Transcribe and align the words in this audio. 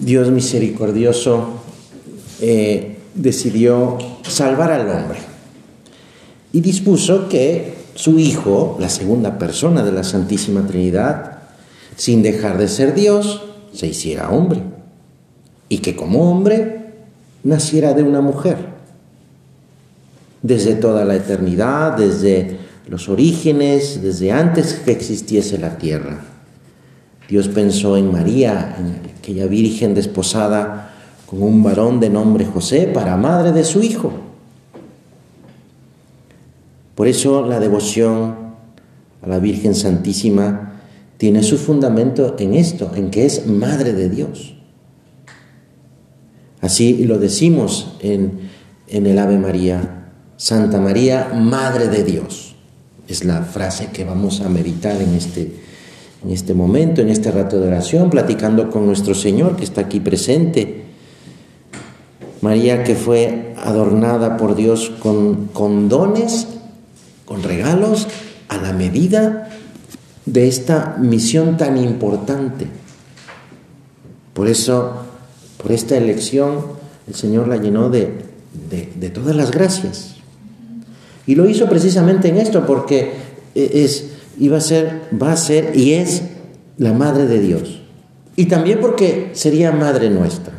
Dios 0.00 0.30
misericordioso 0.30 1.60
eh, 2.40 2.96
decidió 3.14 3.98
salvar 4.22 4.72
al 4.72 4.88
hombre 4.88 5.18
y 6.52 6.60
dispuso 6.60 7.28
que 7.28 7.74
su 7.94 8.18
Hijo, 8.18 8.76
la 8.80 8.88
segunda 8.88 9.38
persona 9.38 9.84
de 9.84 9.92
la 9.92 10.04
Santísima 10.04 10.66
Trinidad, 10.66 11.40
sin 11.96 12.22
dejar 12.22 12.56
de 12.56 12.68
ser 12.68 12.94
Dios, 12.94 13.42
se 13.74 13.88
hiciera 13.88 14.30
hombre 14.30 14.62
y 15.68 15.78
que 15.78 15.94
como 15.94 16.30
hombre 16.30 16.92
naciera 17.44 17.92
de 17.92 18.02
una 18.02 18.22
mujer. 18.22 18.56
Desde 20.42 20.74
toda 20.76 21.04
la 21.04 21.16
eternidad, 21.16 21.96
desde 21.96 22.58
los 22.88 23.10
orígenes, 23.10 24.02
desde 24.02 24.32
antes 24.32 24.74
que 24.84 24.92
existiese 24.92 25.58
la 25.58 25.76
tierra. 25.76 26.29
Dios 27.30 27.46
pensó 27.46 27.96
en 27.96 28.10
María, 28.10 28.76
en 28.76 29.16
aquella 29.16 29.46
virgen 29.46 29.94
desposada 29.94 30.90
con 31.26 31.44
un 31.44 31.62
varón 31.62 32.00
de 32.00 32.10
nombre 32.10 32.44
José 32.44 32.90
para 32.92 33.16
madre 33.16 33.52
de 33.52 33.62
su 33.62 33.84
hijo. 33.84 34.12
Por 36.96 37.06
eso 37.06 37.46
la 37.46 37.60
devoción 37.60 38.34
a 39.22 39.28
la 39.28 39.38
Virgen 39.38 39.76
Santísima 39.76 40.80
tiene 41.18 41.44
su 41.44 41.56
fundamento 41.56 42.34
en 42.36 42.54
esto, 42.54 42.90
en 42.96 43.10
que 43.10 43.26
es 43.26 43.46
madre 43.46 43.92
de 43.92 44.08
Dios. 44.08 44.56
Así 46.60 47.04
lo 47.04 47.18
decimos 47.18 47.96
en, 48.00 48.50
en 48.88 49.06
el 49.06 49.18
Ave 49.20 49.38
María, 49.38 50.08
Santa 50.36 50.80
María, 50.80 51.30
Madre 51.32 51.88
de 51.88 52.02
Dios. 52.02 52.56
Es 53.06 53.24
la 53.24 53.42
frase 53.42 53.90
que 53.92 54.04
vamos 54.04 54.40
a 54.40 54.48
meditar 54.48 55.00
en 55.00 55.14
este, 55.14 55.69
en 56.24 56.30
este 56.30 56.54
momento, 56.54 57.00
en 57.00 57.08
este 57.08 57.30
rato 57.30 57.60
de 57.60 57.68
oración, 57.68 58.10
platicando 58.10 58.70
con 58.70 58.86
nuestro 58.86 59.14
Señor 59.14 59.56
que 59.56 59.64
está 59.64 59.82
aquí 59.82 60.00
presente. 60.00 60.84
María 62.40 62.84
que 62.84 62.94
fue 62.94 63.54
adornada 63.58 64.36
por 64.36 64.54
Dios 64.54 64.92
con, 65.00 65.88
dones, 65.88 66.46
con 67.24 67.42
regalos, 67.42 68.08
a 68.48 68.56
la 68.56 68.72
medida 68.72 69.50
de 70.26 70.48
esta 70.48 70.96
misión 70.98 71.56
tan 71.56 71.76
importante. 71.76 72.66
Por 74.34 74.48
eso, 74.48 75.04
por 75.62 75.72
esta 75.72 75.96
elección, 75.96 76.58
el 77.06 77.14
Señor 77.14 77.48
la 77.48 77.56
llenó 77.56 77.90
de, 77.90 78.18
de 78.70 79.10
todas 79.10 79.36
las 79.36 79.50
gracias. 79.50 80.16
Y 81.26 81.34
lo 81.34 81.48
hizo 81.48 81.68
precisamente 81.68 82.28
en 82.28 82.38
esto, 82.38 82.66
porque 82.66 83.12
es, 83.54 84.09
iba 84.40 84.56
a 84.56 84.60
ser, 84.60 85.02
va 85.22 85.32
a 85.32 85.36
ser 85.36 85.76
y 85.76 85.92
es 85.92 86.22
la 86.78 86.92
Madre 86.92 87.26
de 87.26 87.40
Dios. 87.40 87.80
Y 88.34 88.46
también 88.46 88.80
porque 88.80 89.30
sería 89.34 89.70
Madre 89.70 90.10
nuestra. 90.10 90.54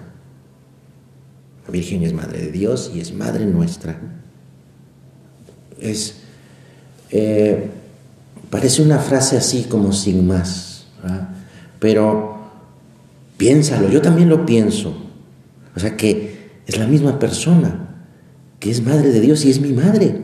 La 1.65 1.71
Virgen 1.71 2.03
es 2.03 2.13
Madre 2.13 2.39
de 2.39 2.51
Dios 2.51 2.91
y 2.93 2.99
es 2.99 3.13
Madre 3.13 3.45
nuestra. 3.45 3.99
Es, 5.79 6.17
eh, 7.09 7.69
parece 8.51 8.83
una 8.83 8.99
frase 8.99 9.35
así 9.35 9.63
como 9.63 9.91
sin 9.93 10.27
más, 10.27 10.85
pero 11.79 12.39
piénsalo, 13.37 13.89
yo 13.89 14.01
también 14.01 14.29
lo 14.29 14.45
pienso. 14.45 14.95
O 15.75 15.79
sea 15.79 15.97
que 15.97 16.51
es 16.67 16.77
la 16.77 16.85
misma 16.85 17.17
persona, 17.17 18.05
que 18.59 18.69
es 18.69 18.85
Madre 18.85 19.09
de 19.11 19.21
Dios 19.21 19.43
y 19.45 19.49
es 19.49 19.59
mi 19.59 19.73
Madre. 19.73 20.21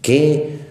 Qué, 0.00 0.61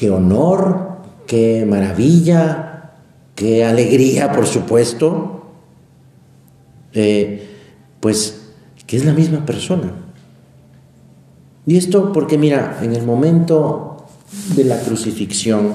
qué 0.00 0.08
honor, 0.08 1.02
qué 1.26 1.66
maravilla, 1.68 2.92
qué 3.34 3.66
alegría, 3.66 4.32
por 4.32 4.46
supuesto, 4.46 5.44
eh, 6.94 7.46
pues 8.00 8.40
que 8.86 8.96
es 8.96 9.04
la 9.04 9.12
misma 9.12 9.44
persona. 9.44 9.92
Y 11.66 11.76
esto 11.76 12.14
porque, 12.14 12.38
mira, 12.38 12.78
en 12.80 12.94
el 12.94 13.02
momento 13.02 14.06
de 14.56 14.64
la 14.64 14.80
crucifixión, 14.80 15.74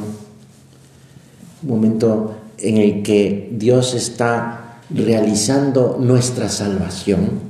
momento 1.61 2.35
en 2.57 2.77
el 2.77 3.03
que 3.03 3.51
Dios 3.51 3.93
está 3.93 4.79
realizando 4.89 5.99
nuestra 5.99 6.49
salvación, 6.49 7.41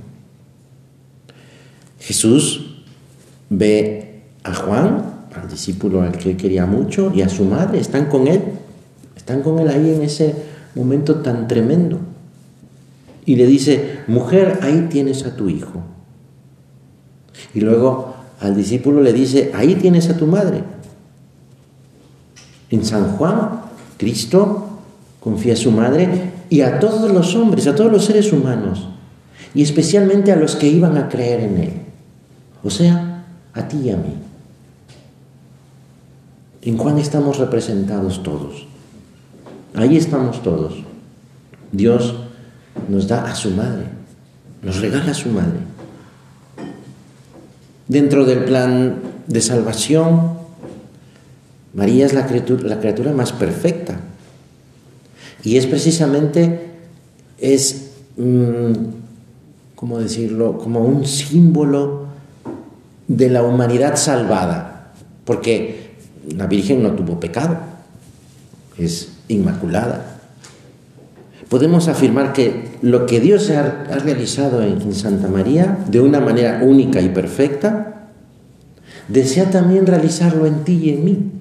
Jesús 2.02 2.84
ve 3.50 4.24
a 4.44 4.54
Juan, 4.54 5.15
al 5.42 5.50
discípulo 5.50 6.02
al 6.02 6.14
que 6.18 6.32
él 6.32 6.38
quería 6.38 6.66
mucho, 6.66 7.12
y 7.14 7.22
a 7.22 7.30
su 7.30 7.46
madre, 7.46 7.80
están 7.80 8.06
con 8.06 8.28
él, 8.28 8.42
están 9.16 9.42
con 9.42 9.60
él 9.60 9.68
ahí 9.68 9.94
en 9.94 10.02
ese 10.02 10.36
momento 10.76 11.16
tan 11.16 11.48
tremendo. 11.48 12.00
Y 13.26 13.36
le 13.36 13.46
dice, 13.48 14.00
mujer, 14.08 14.60
ahí 14.62 14.88
tienes 14.90 15.26
a 15.26 15.36
tu 15.36 15.50
hijo. 15.50 15.82
Y 17.54 17.62
luego 17.62 18.16
al 18.40 18.56
discípulo 18.56 19.02
le 19.02 19.14
dice, 19.14 19.52
ahí 19.56 19.76
tienes 19.76 20.10
a 20.10 20.18
tu 20.18 20.28
madre. 20.28 20.64
En 22.70 22.86
San 22.86 23.18
Juan, 23.18 23.62
Cristo 23.98 24.68
confía 25.20 25.54
a 25.54 25.58
su 25.58 25.72
madre 25.72 26.32
y 26.50 26.62
a 26.62 26.80
todos 26.80 27.12
los 27.12 27.36
hombres, 27.36 27.68
a 27.68 27.76
todos 27.76 27.92
los 27.92 28.06
seres 28.06 28.32
humanos, 28.32 28.90
y 29.54 29.64
especialmente 29.64 30.32
a 30.32 30.36
los 30.36 30.56
que 30.56 30.68
iban 30.68 30.98
a 30.98 31.10
creer 31.10 31.42
en 31.42 31.58
Él. 31.58 31.74
O 32.64 32.70
sea, 32.70 33.26
a 33.54 33.68
ti 33.68 33.78
y 33.86 33.90
a 33.90 33.98
mí. 33.98 34.25
En 36.66 36.80
Juan 36.80 36.98
estamos 36.98 37.38
representados 37.38 38.24
todos. 38.24 38.66
Ahí 39.76 39.98
estamos 39.98 40.42
todos. 40.42 40.74
Dios 41.72 42.16
nos 42.90 43.08
da 43.08 43.26
a 43.26 43.36
su 43.36 43.52
madre, 43.52 43.86
nos 44.64 44.82
regala 44.82 45.12
a 45.12 45.14
su 45.14 45.30
madre. 45.30 45.60
Dentro 47.88 48.26
del 48.26 48.46
plan 48.46 48.96
de 49.28 49.42
salvación, 49.42 50.34
María 51.76 52.08
es 52.08 52.14
la 52.14 52.26
criatura, 52.26 52.68
la 52.68 52.80
criatura 52.80 53.14
más 53.14 53.32
perfecta. 53.32 54.00
Y 55.44 55.58
es 55.58 55.68
precisamente, 55.68 56.72
es, 57.38 57.92
mmm, 58.18 58.74
¿cómo 59.76 60.00
decirlo?, 60.00 60.58
como 60.58 60.84
un 60.84 61.06
símbolo 61.06 62.08
de 63.08 63.30
la 63.30 63.44
humanidad 63.44 63.98
salvada. 63.98 64.94
Porque 65.26 65.95
la 66.36 66.48
Virgen 66.48 66.84
no 66.84 66.92
tuvo 66.92 67.20
pecado, 67.20 67.58
es 68.78 69.14
inmaculada. 69.28 70.20
Podemos 71.50 71.88
afirmar 71.88 72.34
que 72.34 72.78
lo 72.82 73.06
que 73.06 73.20
Dios 73.20 73.50
ha, 73.52 73.84
realizado 74.00 74.64
en, 74.64 74.94
Santa 74.94 75.28
María 75.28 75.78
de 75.88 76.00
una 76.00 76.20
manera 76.20 76.62
única 76.64 77.02
y 77.02 77.10
perfecta, 77.10 78.10
desea 79.08 79.52
también 79.52 79.86
realizarlo 79.86 80.48
en 80.48 80.64
ti 80.64 80.80
y 80.84 80.90
en 80.90 81.06
mí, 81.06 81.32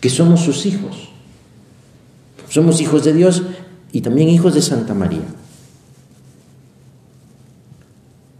que 0.00 0.08
somos 0.08 0.40
sus 0.40 0.64
hijos. 0.64 1.10
Somos 2.48 2.80
hijos 2.80 3.04
de 3.04 3.12
Dios 3.12 3.42
y 3.92 4.00
también 4.00 4.28
hijos 4.28 4.54
de 4.54 4.62
Santa 4.62 4.94
María. 4.94 5.22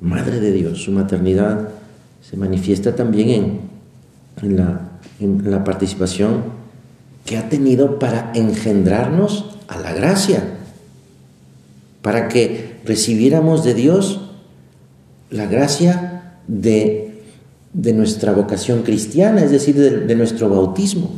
Madre 0.01 0.41
de 0.41 0.51
Dios, 0.51 0.83
su 0.83 0.91
maternidad 0.91 1.69
se 2.23 2.37
manifiesta 2.37 2.95
también 2.97 3.61
en, 4.41 4.57
la, 4.57 4.92
en 5.21 5.51
la 5.51 5.65
participación 5.65 6.43
que 7.25 7.37
ha 7.37 7.49
tenido 7.49 7.99
para 7.99 8.33
engendrarnos 8.35 9.57
a 9.69 9.79
la 9.79 9.93
gracia, 9.93 10.43
para 12.03 12.29
que 12.29 12.81
recibiéramos 12.85 13.65
de 13.65 13.75
Dios 13.75 14.21
la 15.31 15.47
gracia 15.47 16.35
de, 16.49 17.23
de 17.73 17.93
nuestra 17.93 18.33
vocación 18.33 18.83
cristiana, 18.83 19.43
es 19.43 19.51
decir, 19.51 19.77
de, 19.77 20.01
de, 20.01 20.15
nuestro 20.15 20.49
bautismo. 20.49 21.11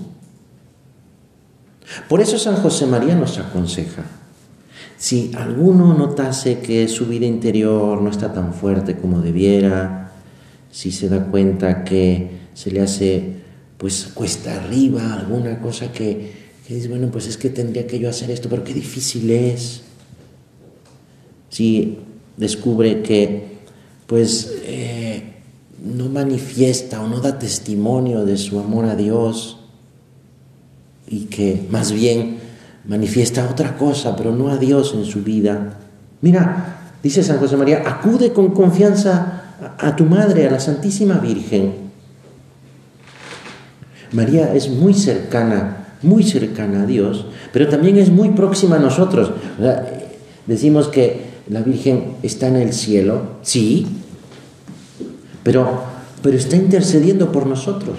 Por 2.08 2.20
eso 2.20 2.38
San 2.38 2.56
José 2.56 2.86
María 2.86 3.14
nos 3.14 3.38
aconseja, 3.38 4.04
si 4.96 5.32
alguno 5.36 5.94
notase 5.94 6.60
que 6.60 6.86
su 6.88 7.06
vida 7.06 7.26
interior 7.26 8.00
no 8.00 8.10
está 8.10 8.32
tan 8.32 8.54
fuerte 8.54 8.96
como 8.96 9.20
debiera, 9.20 10.12
si 10.70 10.92
se 10.92 11.08
da 11.08 11.26
cuenta 11.26 11.84
que 11.84 12.30
se 12.54 12.70
le 12.70 12.80
hace 12.80 13.43
pues 13.84 14.08
cuesta 14.14 14.56
arriba 14.56 15.12
alguna 15.12 15.60
cosa 15.60 15.92
que, 15.92 16.32
que 16.66 16.88
bueno, 16.88 17.10
pues 17.10 17.26
es 17.26 17.36
que 17.36 17.50
tendría 17.50 17.86
que 17.86 17.98
yo 17.98 18.08
hacer 18.08 18.30
esto, 18.30 18.48
pero 18.48 18.64
qué 18.64 18.72
difícil 18.72 19.30
es 19.30 19.82
si 21.50 21.98
descubre 22.38 23.02
que 23.02 23.58
pues 24.06 24.54
eh, 24.62 25.34
no 25.84 26.08
manifiesta 26.08 27.02
o 27.02 27.08
no 27.08 27.20
da 27.20 27.38
testimonio 27.38 28.24
de 28.24 28.38
su 28.38 28.58
amor 28.58 28.86
a 28.86 28.96
Dios 28.96 29.58
y 31.06 31.26
que 31.26 31.66
más 31.68 31.92
bien 31.92 32.38
manifiesta 32.86 33.46
otra 33.50 33.76
cosa, 33.76 34.16
pero 34.16 34.34
no 34.34 34.48
a 34.48 34.56
Dios 34.56 34.94
en 34.94 35.04
su 35.04 35.22
vida. 35.22 35.78
Mira, 36.22 36.78
dice 37.02 37.22
San 37.22 37.36
José 37.36 37.58
María, 37.58 37.82
acude 37.84 38.32
con 38.32 38.54
confianza 38.54 39.76
a 39.76 39.94
tu 39.94 40.06
madre, 40.06 40.48
a 40.48 40.52
la 40.52 40.60
Santísima 40.60 41.18
Virgen. 41.18 41.83
María 44.14 44.54
es 44.54 44.70
muy 44.70 44.94
cercana, 44.94 45.88
muy 46.02 46.22
cercana 46.22 46.82
a 46.82 46.86
Dios, 46.86 47.26
pero 47.52 47.68
también 47.68 47.98
es 47.98 48.10
muy 48.10 48.30
próxima 48.30 48.76
a 48.76 48.78
nosotros. 48.78 49.32
decimos 50.46 50.88
que 50.88 51.34
la 51.48 51.60
Virgen 51.60 52.14
está 52.22 52.46
en 52.46 52.56
el 52.56 52.72
cielo, 52.72 53.22
sí, 53.42 53.86
pero, 55.42 55.82
pero 56.22 56.36
está 56.36 56.56
intercediendo 56.56 57.32
por 57.32 57.46
nosotros. 57.46 57.98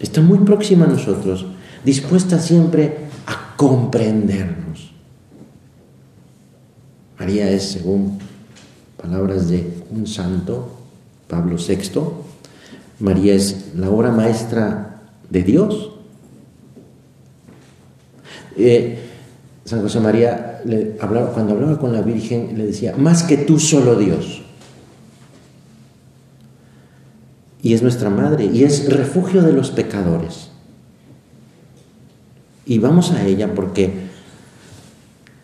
Está 0.00 0.20
muy 0.20 0.38
próxima 0.38 0.84
a 0.84 0.88
nosotros, 0.88 1.46
dispuesta 1.84 2.40
siempre 2.40 2.96
a 3.26 3.54
comprendernos. 3.56 4.90
María 7.20 7.48
es, 7.48 7.62
según 7.62 8.18
palabras 9.00 9.48
de 9.48 9.64
un 9.92 10.08
santo, 10.08 10.70
Pablo 11.28 11.56
VI, 11.56 12.21
María 13.02 13.34
es 13.34 13.72
la 13.74 13.90
obra 13.90 14.12
maestra 14.12 15.02
de 15.28 15.42
Dios. 15.42 15.90
Eh, 18.56 18.96
San 19.64 19.82
José 19.82 19.98
María, 19.98 20.60
le 20.64 20.96
hablaba, 21.00 21.32
cuando 21.32 21.54
hablaba 21.54 21.80
con 21.80 21.92
la 21.92 22.00
Virgen, 22.00 22.56
le 22.56 22.66
decía, 22.66 22.94
más 22.96 23.24
que 23.24 23.36
tú 23.38 23.58
solo 23.58 23.96
Dios. 23.96 24.42
Y 27.60 27.74
es 27.74 27.82
nuestra 27.82 28.08
madre, 28.08 28.44
y 28.44 28.62
es 28.62 28.88
refugio 28.88 29.42
de 29.42 29.52
los 29.52 29.72
pecadores. 29.72 30.50
Y 32.66 32.78
vamos 32.78 33.10
a 33.10 33.26
ella 33.26 33.52
porque 33.52 33.92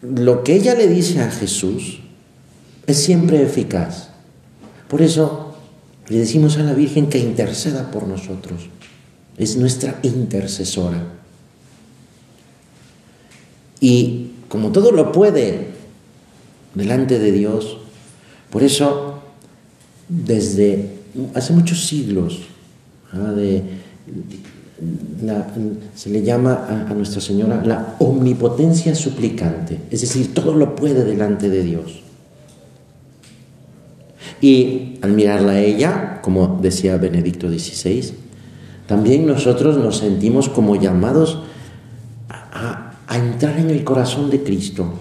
lo 0.03 0.45
que 0.45 0.55
ella 0.55 0.75
le 0.77 0.87
dice 0.87 1.21
a 1.23 1.31
Jesús 1.31 1.99
es 2.87 2.99
siempre 2.99 3.43
eficaz. 3.43 4.11
Por 4.87 5.03
eso 5.03 5.48
le 6.09 6.19
decimos 6.19 6.57
a 6.57 6.63
la 6.63 6.73
Virgen 6.73 7.09
que 7.09 7.19
interceda 7.19 7.91
por 7.91 8.07
nosotros. 8.07 8.69
Es 9.37 9.57
nuestra 9.57 9.99
intercesora. 10.03 11.03
Y 13.81 14.31
como 14.49 14.73
todo 14.73 14.91
lo 14.91 15.13
puede 15.13 15.69
delante 16.75 17.19
de 17.19 17.33
Dios, 17.33 17.79
por 18.51 18.63
eso 18.63 19.23
desde 20.09 20.99
hace 21.35 21.53
muchos 21.53 21.87
siglos 21.87 22.41
¿ah? 23.13 23.35
se 25.95 26.11
le 26.11 26.23
llama 26.23 26.87
a, 26.89 26.95
Nuestra 26.95 27.21
Señora 27.21 27.63
la 27.65 27.97
omnipotencia 27.99 28.95
suplicante, 28.95 29.81
es 29.91 30.01
decir, 30.01 30.33
todo 30.35 30.55
lo 30.55 30.75
puede 30.75 31.05
delante 31.05 31.51
de 31.51 31.63
Dios. 31.63 32.03
Y 34.41 34.99
al 35.03 35.13
mirarla 35.13 35.53
a 35.53 35.61
ella, 35.61 36.21
como 36.23 36.59
decía 36.63 36.97
Benedicto 36.97 37.49
XVI, 37.49 38.13
también 38.87 39.27
nosotros 39.27 39.77
nos 39.77 39.99
sentimos 39.99 40.49
como 40.49 40.77
llamados 40.77 41.41
a 43.09 43.17
entrar 43.17 43.59
en 43.59 43.71
el 43.71 43.85
corazón 43.85 44.31
de 44.31 44.43
Cristo, 44.43 44.93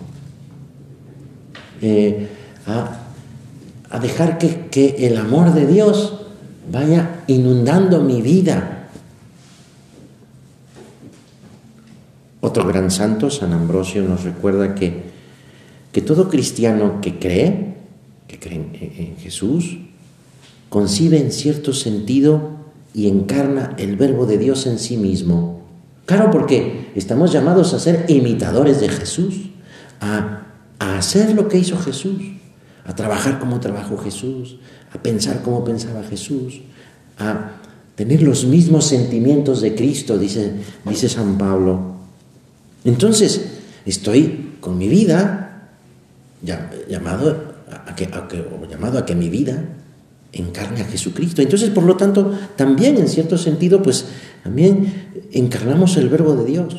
eh, 1.82 2.28
a, 2.66 4.00
dejar 4.00 4.38
que, 4.38 4.68
que 4.70 5.08
el 5.08 5.18
amor 5.18 5.54
de 5.54 5.66
Dios 5.66 6.22
vaya 6.72 7.24
inundando 7.28 8.02
mi 8.02 8.22
vida. 8.22 8.90
Otro 12.42 12.66
gran 12.66 12.92
santo, 12.92 13.30
San 13.30 13.54
Ambrosio, 13.54 14.04
nos 14.04 14.24
recuerda 14.24 14.76
que, 14.76 15.04
que 15.92 16.02
todo 16.02 16.30
cristiano 16.30 17.00
que 17.02 17.18
cree, 17.20 17.67
que 18.28 18.40
cree 18.40 18.56
en 18.56 19.18
Jesús, 19.18 19.78
concibe 20.70 21.20
en 21.20 21.32
cierto 21.32 21.74
sentido 21.74 22.58
y 22.94 23.08
encarna 23.08 23.76
el 23.78 23.96
verbo 23.96 24.26
de 24.26 24.38
Dios 24.38 24.66
en 24.68 24.80
sí 24.80 24.98
mismo 24.98 25.58
Claro, 26.08 26.32
porque 26.32 26.90
estamos 26.96 27.34
llamados 27.34 27.74
a 27.74 27.80
ser 27.80 28.06
imitadores 28.08 28.80
de 28.80 28.88
Jesús, 28.88 29.50
a, 30.00 30.46
hacer 30.80 31.36
lo 31.36 31.50
que 31.50 31.58
hizo 31.58 31.78
Jesús, 31.78 32.22
a 32.86 32.96
trabajar 32.96 33.40
como 33.40 33.60
trabajó 33.60 33.98
Jesús, 33.98 34.56
a 34.94 35.04
pensar 35.04 35.42
como 35.42 35.66
pensaba 35.66 36.04
Jesús, 36.04 36.62
a 37.20 37.52
tener 37.96 38.24
los 38.24 38.46
mismos 38.46 38.86
sentimientos 38.86 39.60
de 39.60 39.76
Cristo, 39.76 40.18
dice, 40.18 40.54
dice 40.86 41.10
San 41.10 41.38
Pablo. 41.38 41.98
Entonces, 42.86 43.46
estoy 43.86 44.54
con 44.62 44.78
mi 44.78 44.88
vida 44.88 45.72
llamado 46.88 47.47
a 47.70 47.96
que, 47.96 48.10
llamado 48.70 48.98
a 48.98 49.06
que 49.06 49.16
mi 49.16 49.30
vida 49.30 49.64
encarne 50.32 50.82
a 50.82 50.86
Jesucristo. 50.86 51.42
Entonces, 51.42 51.70
por 51.70 51.84
lo 51.84 51.98
tanto, 51.98 52.32
también 52.56 52.98
en 52.98 53.08
cierto 53.08 53.38
sentido, 53.38 53.82
pues 53.82 54.06
también 54.44 55.10
encarnamos 55.32 55.98
el 55.98 56.10
verbo 56.10 56.36
de 56.36 56.46
Dios. 56.46 56.76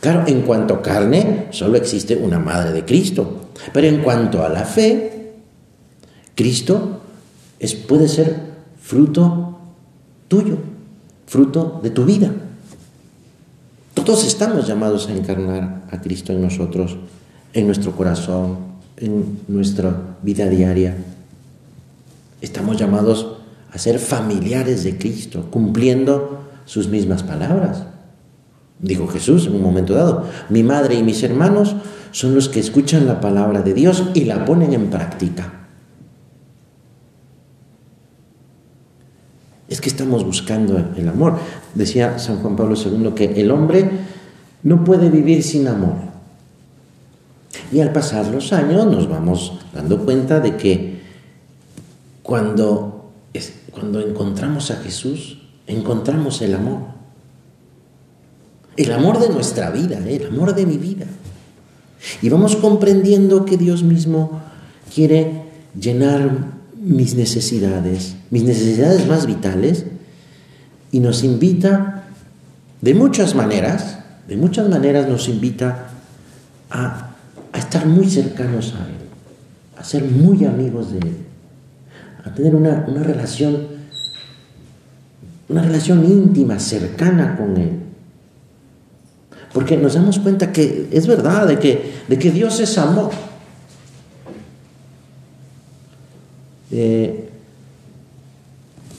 Claro, 0.00 0.24
en 0.26 0.42
cuanto 0.42 0.74
a 0.74 0.82
carne, 0.82 1.46
solo 1.50 1.76
existe 1.76 2.16
una 2.16 2.38
madre 2.38 2.72
de 2.72 2.84
Cristo. 2.84 3.48
Pero 3.72 3.86
en 3.86 4.02
cuanto 4.02 4.44
a 4.44 4.48
la 4.48 4.64
fe, 4.64 5.32
Cristo 6.34 7.00
es, 7.58 7.74
puede 7.74 8.08
ser 8.08 8.36
fruto 8.80 9.58
tuyo, 10.28 10.58
fruto 11.26 11.80
de 11.82 11.90
tu 11.90 12.04
vida. 12.04 12.30
Todos 13.94 14.26
estamos 14.26 14.66
llamados 14.66 15.08
a 15.08 15.12
encarnar 15.12 15.84
a 15.90 16.00
Cristo 16.02 16.32
en 16.32 16.42
nosotros, 16.42 16.96
en 17.52 17.66
nuestro 17.66 17.92
corazón, 17.92 18.73
en 18.96 19.40
nuestra 19.48 20.16
vida 20.22 20.48
diaria. 20.48 20.96
Estamos 22.40 22.76
llamados 22.76 23.38
a 23.72 23.78
ser 23.78 23.98
familiares 23.98 24.84
de 24.84 24.98
Cristo, 24.98 25.48
cumpliendo 25.50 26.44
sus 26.64 26.88
mismas 26.88 27.22
palabras. 27.22 27.84
Dijo 28.78 29.06
Jesús 29.06 29.46
en 29.46 29.54
un 29.54 29.62
momento 29.62 29.94
dado, 29.94 30.28
mi 30.48 30.62
madre 30.62 30.96
y 30.96 31.02
mis 31.02 31.22
hermanos 31.22 31.74
son 32.12 32.34
los 32.34 32.48
que 32.48 32.60
escuchan 32.60 33.06
la 33.06 33.20
palabra 33.20 33.62
de 33.62 33.74
Dios 33.74 34.04
y 34.14 34.24
la 34.24 34.44
ponen 34.44 34.74
en 34.74 34.90
práctica. 34.90 35.52
Es 39.68 39.80
que 39.80 39.88
estamos 39.88 40.24
buscando 40.24 40.78
el 40.96 41.08
amor. 41.08 41.38
Decía 41.74 42.18
San 42.18 42.36
Juan 42.36 42.54
Pablo 42.54 42.76
II 42.76 43.12
que 43.16 43.40
el 43.40 43.50
hombre 43.50 43.90
no 44.62 44.84
puede 44.84 45.10
vivir 45.10 45.42
sin 45.42 45.66
amor. 45.66 46.13
Y 47.72 47.80
al 47.80 47.92
pasar 47.92 48.26
los 48.28 48.52
años 48.52 48.86
nos 48.86 49.08
vamos 49.08 49.58
dando 49.72 50.04
cuenta 50.04 50.40
de 50.40 50.56
que 50.56 51.02
cuando, 52.22 53.12
cuando 53.70 54.00
encontramos 54.00 54.70
a 54.70 54.76
Jesús, 54.76 55.38
encontramos 55.66 56.40
el 56.42 56.54
amor. 56.54 56.80
El 58.76 58.92
amor 58.92 59.20
de 59.20 59.28
nuestra 59.28 59.70
vida, 59.70 59.98
el 59.98 60.26
amor 60.26 60.54
de 60.54 60.66
mi 60.66 60.78
vida. 60.78 61.06
Y 62.22 62.28
vamos 62.28 62.56
comprendiendo 62.56 63.44
que 63.44 63.56
Dios 63.56 63.82
mismo 63.82 64.40
quiere 64.92 65.42
llenar 65.78 66.54
mis 66.76 67.14
necesidades, 67.14 68.16
mis 68.30 68.42
necesidades 68.44 69.06
más 69.06 69.26
vitales, 69.26 69.86
y 70.92 71.00
nos 71.00 71.24
invita, 71.24 72.04
de 72.80 72.94
muchas 72.94 73.34
maneras, 73.34 73.98
de 74.28 74.36
muchas 74.36 74.68
maneras 74.68 75.08
nos 75.08 75.28
invita 75.28 75.90
a, 76.70 77.13
estar 77.58 77.86
muy 77.86 78.08
cercanos 78.08 78.74
a 78.74 78.86
Él, 78.86 79.78
a 79.78 79.84
ser 79.84 80.04
muy 80.04 80.44
amigos 80.44 80.92
de 80.92 80.98
Él, 80.98 81.16
a 82.24 82.34
tener 82.34 82.54
una, 82.54 82.84
una 82.88 83.02
relación 83.02 83.74
una 85.48 85.62
relación 85.62 86.04
íntima, 86.04 86.58
cercana 86.58 87.36
con 87.36 87.56
Él. 87.56 87.70
Porque 89.52 89.76
nos 89.76 89.94
damos 89.94 90.18
cuenta 90.18 90.52
que 90.52 90.88
es 90.90 91.06
verdad, 91.06 91.46
de 91.46 91.58
que, 91.58 91.92
de 92.08 92.18
que 92.18 92.30
Dios 92.30 92.58
es 92.60 92.76
amor. 92.78 93.12
Eh, 96.72 97.28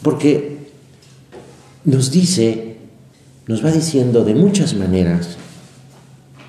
porque 0.01 0.69
nos 1.83 2.11
dice, 2.11 2.77
nos 3.47 3.65
va 3.65 3.71
diciendo 3.71 4.23
de 4.23 4.35
muchas 4.35 4.75
maneras, 4.75 5.35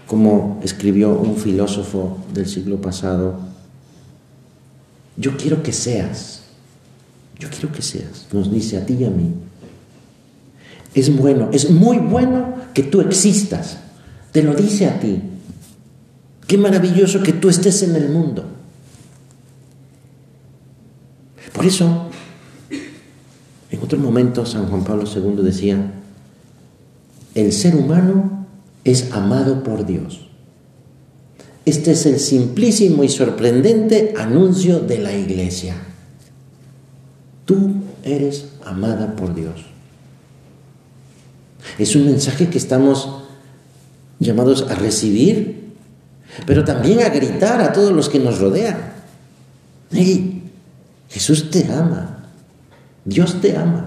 como 0.07 0.61
escribió 0.63 1.19
un 1.19 1.37
filósofo 1.37 2.19
del 2.33 2.47
siglo 2.47 2.81
pasado, 2.81 3.41
yo 5.17 5.37
quiero 5.37 5.63
que 5.63 5.73
seas, 5.73 6.43
yo 7.39 7.49
quiero 7.51 7.73
que 7.73 7.83
seas, 7.83 8.27
nos 8.33 8.51
dice 8.51 8.77
a 8.77 8.87
ti 8.87 8.95
y 9.01 9.05
a 9.05 9.11
mí, 9.11 9.33
es 10.95 11.15
bueno, 11.15 11.51
es 11.53 11.71
muy 11.71 11.99
bueno 11.99 12.55
que 12.73 12.83
tú 12.83 13.03
existas. 13.03 13.79
Te 14.33 14.43
lo 14.43 14.55
dice 14.55 14.87
a 14.87 14.99
ti. 14.99 15.21
Qué 16.47 16.57
maravilloso 16.57 17.23
que 17.23 17.33
tú 17.33 17.51
estés 17.51 17.83
en 17.83 17.97
el 17.97 18.09
mundo. 18.09 18.45
Por 21.53 21.67
eso, 21.67 22.09
en 23.71 23.83
otro 23.83 23.99
momento 23.99 24.47
San 24.47 24.69
Juan 24.69 24.85
Pablo 24.85 25.05
II 25.05 25.43
decía, 25.43 25.93
el 27.35 27.53
ser 27.53 27.77
humano 27.77 28.46
es 28.87 29.13
amado 29.13 29.65
por 29.65 29.85
Dios. 29.85 30.21
Este 31.65 31.91
es 31.91 32.07
el 32.07 32.21
simplísimo 32.21 33.03
y 33.03 33.09
sorprendente 33.09 34.15
anuncio 34.17 34.79
de 34.79 34.99
la 34.99 35.13
iglesia. 35.13 35.75
Tú 37.45 37.75
eres 38.05 38.47
amada 38.65 39.17
por 39.17 39.35
Dios. 39.35 39.61
Es 41.79 41.97
un 41.97 42.07
mensaje 42.07 42.49
que 42.49 42.59
estamos 42.59 43.25
llamados 44.21 44.67
a 44.71 44.77
recibir, 44.77 45.73
pero 46.47 46.65
también 46.65 47.01
a 47.01 47.09
gritar 47.09 47.61
a 47.61 47.73
todos 47.73 47.91
los 47.93 48.09
que 48.09 48.21
nos 48.21 48.39
rodean. 48.39 48.79
¡Hey! 49.91 50.45
Jesús 51.09 51.51
te 51.51 51.67
ama, 51.73 52.31
Dios 53.05 53.41
te 53.41 53.57
ama. 53.57 53.86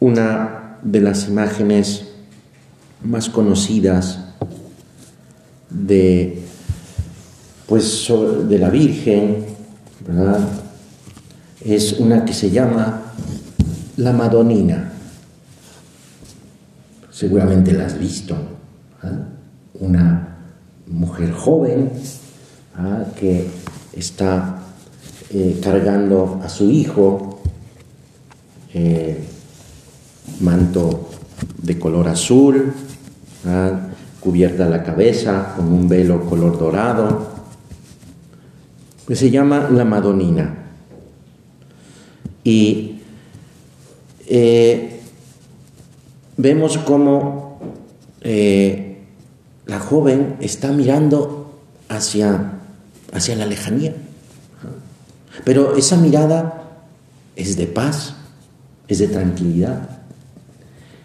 Una 0.00 0.78
de 0.82 1.00
las 1.00 1.28
imágenes 1.28 2.06
más 3.04 3.28
conocidas 3.28 4.18
de, 5.68 6.42
pues, 7.66 8.10
de 8.48 8.58
la 8.58 8.70
Virgen, 8.70 9.44
¿verdad? 10.06 10.40
Es 11.64 11.92
una 11.94 12.24
que 12.24 12.32
se 12.32 12.50
llama 12.50 13.02
la 13.98 14.12
Madonina. 14.12 14.92
Seguramente 17.10 17.72
la 17.72 17.86
has 17.86 17.98
visto. 17.98 18.36
Una 19.74 20.38
mujer 20.86 21.32
joven 21.32 21.90
que 23.18 23.46
está 23.92 24.60
eh, 25.30 25.60
cargando 25.62 26.40
a 26.42 26.48
su 26.48 26.70
hijo, 26.70 27.40
eh, 28.72 29.22
manto 30.40 31.10
de 31.62 31.78
color 31.78 32.08
azul, 32.08 32.72
cubierta 34.20 34.68
la 34.68 34.82
cabeza 34.82 35.54
con 35.56 35.72
un 35.72 35.88
velo 35.88 36.24
color 36.26 36.58
dorado, 36.58 37.28
que 39.06 39.16
se 39.16 39.30
llama 39.30 39.68
la 39.70 39.84
Madonina. 39.84 40.54
Y 42.44 43.00
eh, 44.26 45.00
vemos 46.36 46.78
cómo 46.78 47.58
eh, 48.20 49.02
la 49.66 49.80
joven 49.80 50.36
está 50.40 50.72
mirando 50.72 51.60
hacia, 51.88 52.52
hacia 53.12 53.36
la 53.36 53.46
lejanía. 53.46 53.94
Pero 55.44 55.76
esa 55.76 55.96
mirada 55.96 56.70
es 57.36 57.56
de 57.56 57.66
paz, 57.66 58.14
es 58.88 58.98
de 58.98 59.08
tranquilidad. 59.08 59.99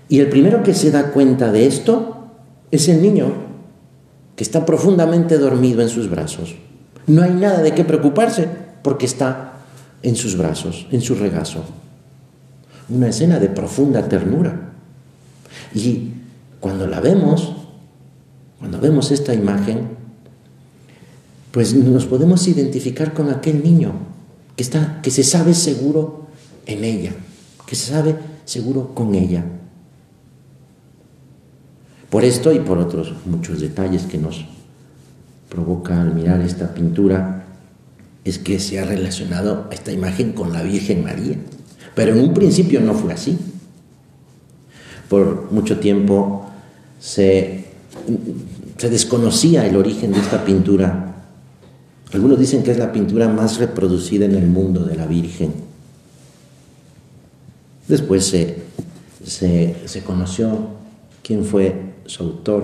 Y 0.07 0.19
el 0.19 0.29
primero 0.29 0.63
que 0.63 0.73
se 0.73 0.91
da 0.91 1.11
cuenta 1.11 1.51
de 1.51 1.65
esto 1.65 2.27
es 2.71 2.87
el 2.89 3.01
niño, 3.01 3.33
que 4.35 4.43
está 4.43 4.65
profundamente 4.65 5.37
dormido 5.37 5.81
en 5.81 5.89
sus 5.89 6.09
brazos. 6.09 6.55
No 7.07 7.23
hay 7.23 7.31
nada 7.31 7.61
de 7.61 7.73
qué 7.73 7.83
preocuparse 7.83 8.47
porque 8.83 9.05
está 9.05 9.53
en 10.03 10.15
sus 10.15 10.37
brazos, 10.37 10.87
en 10.91 11.01
su 11.01 11.15
regazo. 11.15 11.63
Una 12.89 13.07
escena 13.07 13.39
de 13.39 13.49
profunda 13.49 14.07
ternura. 14.07 14.73
Y 15.73 16.11
cuando 16.59 16.85
la 16.87 16.99
vemos, 16.99 17.53
cuando 18.59 18.79
vemos 18.79 19.11
esta 19.11 19.33
imagen, 19.33 19.89
pues 21.51 21.73
nos 21.73 22.05
podemos 22.05 22.47
identificar 22.47 23.13
con 23.13 23.29
aquel 23.29 23.63
niño 23.63 23.93
que, 24.55 24.63
está, 24.63 24.99
que 25.01 25.09
se 25.09 25.23
sabe 25.23 25.53
seguro 25.53 26.27
en 26.65 26.83
ella, 26.83 27.13
que 27.65 27.75
se 27.75 27.91
sabe 27.91 28.15
seguro 28.45 28.93
con 28.93 29.15
ella. 29.15 29.43
Por 32.09 32.23
esto 32.23 32.51
y 32.53 32.59
por 32.59 32.77
otros 32.77 33.13
muchos 33.25 33.61
detalles 33.61 34.03
que 34.03 34.17
nos 34.17 34.45
provoca 35.49 36.01
al 36.01 36.13
mirar 36.13 36.41
esta 36.41 36.73
pintura, 36.73 37.45
es 38.25 38.39
que 38.39 38.59
se 38.59 38.79
ha 38.79 38.85
relacionado 38.85 39.67
esta 39.71 39.91
imagen 39.91 40.33
con 40.33 40.51
la 40.51 40.63
Virgen 40.63 41.03
María. 41.03 41.37
Pero 41.93 42.13
en 42.13 42.19
un 42.19 42.33
principio 42.33 42.81
no 42.81 42.93
fue 42.93 43.13
así. 43.13 43.37
Por 45.07 45.51
mucho 45.51 45.79
tiempo 45.79 46.49
se, 46.99 47.65
desconocía 48.81 49.65
el 49.67 49.77
origen 49.77 50.11
de 50.11 50.19
esta 50.19 50.43
pintura. 50.43 51.15
Algunos 52.11 52.39
dicen 52.39 52.63
que 52.63 52.71
es 52.71 52.77
la 52.77 52.91
pintura 52.91 53.29
más 53.29 53.59
reproducida 53.59 54.25
en 54.25 54.35
el 54.35 54.47
mundo 54.47 54.83
de 54.83 54.95
la 54.95 55.05
Virgen. 55.05 55.53
Después 57.87 58.25
se, 58.25 58.63
se, 59.23 59.75
se 59.85 60.01
conoció 60.01 60.69
quién 61.21 61.45
fue 61.45 61.94
su 62.05 62.23
autor, 62.23 62.63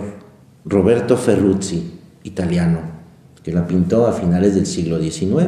Roberto 0.65 1.17
Ferruzzi, 1.17 1.99
italiano 2.23 2.91
que 3.43 3.51
la 3.51 3.67
pintó 3.67 4.07
a 4.07 4.13
finales 4.13 4.55
del 4.55 4.65
siglo 4.65 4.99
XIX. 4.99 5.47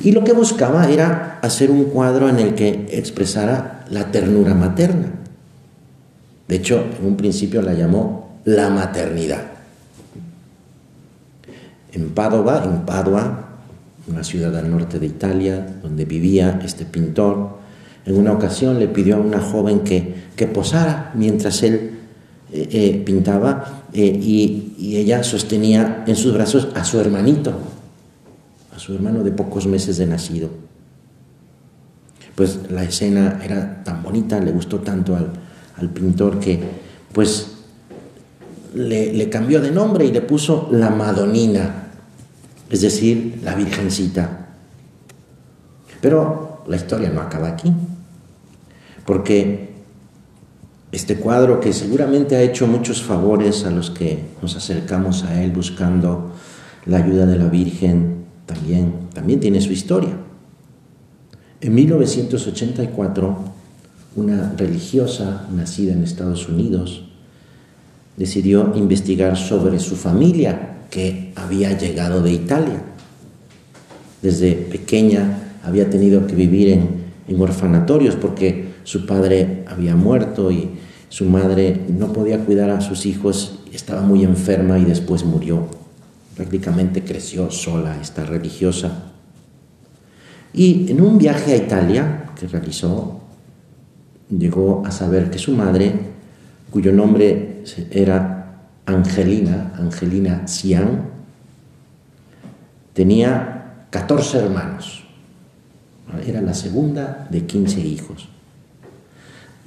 Y 0.00 0.12
lo 0.12 0.24
que 0.24 0.32
buscaba 0.32 0.88
era 0.88 1.38
hacer 1.42 1.70
un 1.70 1.84
cuadro 1.84 2.28
en 2.28 2.38
el 2.38 2.54
que 2.54 2.88
expresara 2.90 3.84
la 3.90 4.10
ternura 4.10 4.54
materna. 4.54 5.12
De 6.48 6.56
hecho, 6.56 6.84
en 6.98 7.06
un 7.06 7.16
principio 7.16 7.62
la 7.62 7.74
llamó 7.74 8.38
la 8.44 8.70
maternidad. 8.70 9.42
En 11.92 12.10
Padova, 12.10 12.64
en 12.64 12.80
Padua, 12.84 13.48
una 14.08 14.24
ciudad 14.24 14.54
al 14.56 14.70
norte 14.70 14.98
de 14.98 15.06
Italia, 15.06 15.66
donde 15.82 16.04
vivía 16.04 16.60
este 16.64 16.84
pintor, 16.84 17.58
en 18.04 18.18
una 18.18 18.32
ocasión 18.32 18.78
le 18.78 18.88
pidió 18.88 19.16
a 19.16 19.20
una 19.20 19.40
joven 19.40 19.80
que, 19.80 20.24
que 20.36 20.46
posara 20.46 21.12
mientras 21.14 21.62
él 21.62 21.92
eh, 22.52 22.68
eh, 22.70 23.02
pintaba 23.04 23.84
eh, 23.92 24.04
y, 24.04 24.96
ella 24.96 25.24
sostenía 25.24 26.04
en 26.06 26.14
sus 26.14 26.34
brazos 26.34 26.68
a 26.74 26.84
su 26.84 27.00
hermanito, 27.00 27.52
a 28.74 28.78
su 28.78 28.94
hermano 28.94 29.24
de 29.24 29.32
pocos 29.32 29.66
meses 29.66 29.96
de 29.96 30.06
nacido. 30.06 30.50
Pues 32.34 32.70
la 32.70 32.84
escena 32.84 33.40
era 33.42 33.82
tan 33.82 34.02
bonita, 34.02 34.38
le 34.40 34.52
gustó 34.52 34.80
tanto 34.80 35.16
al, 35.16 35.88
pintor 35.90 36.38
que 36.38 36.60
pues 37.12 37.48
le, 38.74 39.12
le 39.12 39.28
cambió 39.28 39.60
de 39.60 39.70
nombre 39.70 40.04
y 40.04 40.12
le 40.12 40.20
puso 40.20 40.68
la 40.70 40.90
Madonina, 40.90 41.88
es 42.70 42.80
decir, 42.82 43.40
la 43.42 43.54
Virgencita. 43.54 44.48
Pero 46.00 46.62
la 46.68 46.76
historia 46.76 47.10
no 47.10 47.20
acaba 47.20 47.48
aquí, 47.48 47.72
porque 49.04 49.73
este 50.94 51.16
cuadro 51.16 51.58
que 51.58 51.72
seguramente 51.72 52.36
ha 52.36 52.42
hecho 52.42 52.68
muchos 52.68 53.02
favores 53.02 53.64
a 53.64 53.70
los 53.70 53.90
que 53.90 54.18
nos 54.40 54.54
acercamos 54.54 55.24
a 55.24 55.42
él 55.42 55.50
buscando 55.50 56.30
la 56.86 56.98
ayuda 56.98 57.26
de 57.26 57.36
la 57.36 57.48
Virgen, 57.48 58.24
también, 58.46 58.92
también 59.12 59.40
tiene 59.40 59.60
su 59.60 59.72
historia. 59.72 60.16
En 61.60 61.74
1984, 61.74 63.38
una 64.16 64.52
religiosa 64.56 65.48
nacida 65.52 65.94
en 65.94 66.04
Estados 66.04 66.48
Unidos 66.48 67.04
decidió 68.16 68.72
investigar 68.76 69.36
sobre 69.36 69.80
su 69.80 69.96
familia 69.96 70.84
que 70.90 71.32
había 71.34 71.76
llegado 71.76 72.22
de 72.22 72.30
Italia. 72.30 72.84
Desde 74.22 74.52
pequeña 74.52 75.56
había 75.64 75.90
tenido 75.90 76.26
que 76.28 76.36
vivir 76.36 76.68
en, 76.68 76.88
en 77.26 77.40
orfanatorios 77.40 78.14
porque 78.14 78.63
su 78.84 79.06
padre 79.06 79.64
había 79.66 79.96
muerto 79.96 80.50
y 80.50 80.70
su 81.08 81.24
madre 81.24 81.80
no 81.88 82.12
podía 82.12 82.44
cuidar 82.44 82.70
a 82.70 82.80
sus 82.80 83.06
hijos, 83.06 83.60
estaba 83.72 84.02
muy 84.02 84.24
enferma 84.24 84.78
y 84.78 84.84
después 84.84 85.24
murió. 85.24 85.66
Prácticamente 86.36 87.02
creció 87.02 87.50
sola 87.50 87.96
esta 88.00 88.24
religiosa. 88.24 89.12
Y 90.52 90.90
en 90.90 91.00
un 91.00 91.18
viaje 91.18 91.52
a 91.52 91.56
Italia 91.56 92.30
que 92.38 92.46
realizó, 92.46 93.20
llegó 94.28 94.82
a 94.84 94.90
saber 94.90 95.30
que 95.30 95.38
su 95.38 95.52
madre, 95.52 95.92
cuyo 96.70 96.92
nombre 96.92 97.62
era 97.90 98.66
Angelina, 98.84 99.72
Angelina 99.78 100.46
Cian, 100.46 101.10
tenía 102.92 103.86
14 103.90 104.38
hermanos. 104.38 105.04
Era 106.26 106.40
la 106.40 106.54
segunda 106.54 107.26
de 107.30 107.46
15 107.46 107.80
hijos 107.80 108.33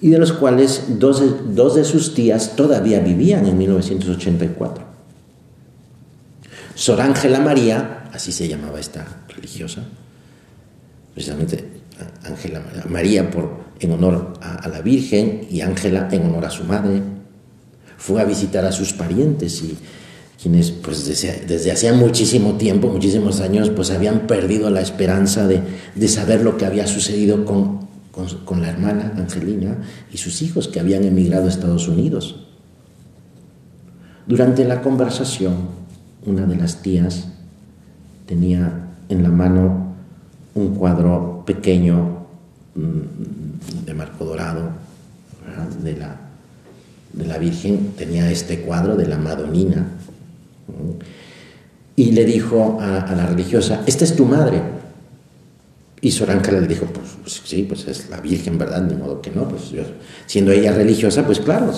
y 0.01 0.09
de 0.09 0.17
los 0.19 0.33
cuales 0.33 0.99
dos, 0.99 1.23
dos 1.55 1.75
de 1.75 1.83
sus 1.83 2.13
tías 2.13 2.55
todavía 2.55 2.99
vivían 2.99 3.45
en 3.45 3.57
1984. 3.57 4.83
Sor 6.75 7.01
Ángela 7.01 7.39
María, 7.39 8.09
así 8.13 8.31
se 8.31 8.47
llamaba 8.47 8.79
esta 8.79 9.23
religiosa, 9.27 9.83
precisamente 11.13 11.65
Ángela 12.23 12.61
María 12.87 13.31
por, 13.31 13.49
en 13.79 13.91
honor 13.91 14.33
a, 14.41 14.67
la 14.67 14.81
Virgen 14.81 15.47
y 15.49 15.61
Ángela 15.61 16.09
en 16.11 16.25
honor 16.25 16.45
a 16.45 16.51
su 16.51 16.63
madre, 16.63 17.01
fue 17.97 18.21
a 18.21 18.25
visitar 18.25 18.63
a 18.65 18.71
sus 18.71 18.93
parientes 18.93 19.63
y 19.63 19.75
quienes 20.39 20.69
pues 20.69 21.07
desde, 21.07 21.45
desde 21.47 21.71
hacía 21.71 21.93
muchísimo 21.93 22.53
tiempo, 22.57 22.89
muchísimos 22.89 23.41
años, 23.41 23.71
pues 23.71 23.89
habían 23.89 24.27
perdido 24.27 24.69
la 24.69 24.81
esperanza 24.81 25.47
de, 25.47 25.61
de 25.95 26.07
saber 26.07 26.41
lo 26.41 26.57
que 26.57 26.67
había 26.67 26.85
sucedido 26.85 27.43
con 27.43 27.86
con, 28.45 28.61
la 28.61 28.69
hermana 28.69 29.13
Angelina 29.17 29.77
y 30.11 30.17
sus 30.17 30.41
hijos 30.41 30.67
que 30.67 30.79
habían 30.79 31.03
emigrado 31.03 31.45
a 31.45 31.49
Estados 31.49 31.87
Unidos. 31.87 32.47
Durante 34.25 34.65
la 34.65 34.81
conversación, 34.81 35.53
una 36.25 36.45
de 36.45 36.55
las 36.55 36.81
tías 36.81 37.27
tenía 38.25 38.87
en 39.09 39.23
la 39.23 39.29
mano 39.29 39.93
un 40.55 40.75
cuadro 40.75 41.43
pequeño 41.45 42.25
mm, 42.75 43.85
de 43.85 43.93
marco 43.93 44.25
dorado 44.25 44.87
de 45.83 45.95
la, 45.95 46.15
de 47.13 47.25
la 47.25 47.37
Virgen 47.37 47.93
tenía 47.97 48.29
este 48.29 48.61
cuadro 48.61 48.95
de 48.95 49.07
la 49.07 49.17
Madonina. 49.17 49.87
Y 51.95 52.11
le 52.11 52.25
dijo 52.25 52.77
a, 52.79 53.13
la 53.15 53.25
religiosa, 53.25 53.81
esta 53.87 54.03
es 54.03 54.15
tu 54.15 54.25
madre. 54.25 54.61
Y 56.07 56.11
Sor 56.11 56.31
Ángela 56.31 56.61
le 56.61 56.67
dijo, 56.67 56.85
pues 56.85 57.41
sí, 57.43 57.63
pues 57.63 57.85
es 57.85 58.09
la 58.09 58.21
Virgen, 58.21 58.57
¿verdad? 58.57 58.81
De 58.83 58.95
modo 58.95 59.21
que 59.21 59.29
no, 59.29 59.45
pues 59.45 59.73
siendo 60.25 60.53
ella 60.53 60.71
religiosa, 60.71 61.25
pues 61.25 61.41
claro, 61.41 61.69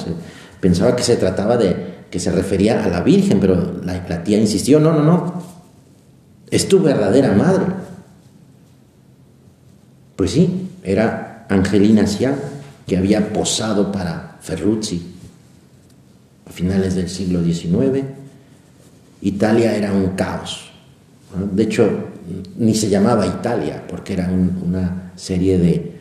pensaba 0.61 0.95
que 0.95 1.01
se 1.01 1.15
trataba 1.15 1.57
de, 1.57 2.05
que 2.11 2.19
se 2.19 2.31
refería 2.31 2.83
a 2.83 2.89
la 2.89 3.01
Virgen, 3.01 3.39
pero 3.39 3.81
la, 3.83 4.05
la 4.07 4.23
tía 4.23 4.37
insistió, 4.37 4.79
no, 4.79 4.93
no, 4.93 5.01
no, 5.01 5.43
es 6.51 6.67
tu 6.67 6.79
verdadera 6.79 7.33
madre. 7.33 7.65
Pues 10.15 10.29
sí, 10.29 10.69
era 10.83 11.47
Angelina 11.49 12.05
Sia, 12.05 12.35
que 12.85 12.97
había 12.97 13.33
posado 13.33 13.91
para 13.91 14.37
Ferrucci 14.41 15.11
a 16.47 16.51
finales 16.51 16.93
del 16.93 17.09
siglo 17.09 17.43
XIX. 17.43 18.05
Italia 19.23 19.75
era 19.75 19.91
un 19.91 20.09
caos. 20.09 20.68
De 21.53 21.63
hecho, 21.63 21.89
ni 22.57 22.73
se 22.73 22.89
llamaba 22.89 23.27
Italia, 23.27 23.83
porque 23.87 24.13
era 24.13 24.29
una 24.29 25.11
serie 25.15 25.57
de, 25.57 25.97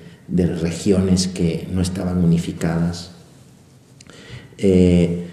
regiones 0.60 1.26
que 1.28 1.66
no 1.72 1.80
estaban 1.80 2.22
unificadas. 2.22 3.10
Eh, 4.58 5.26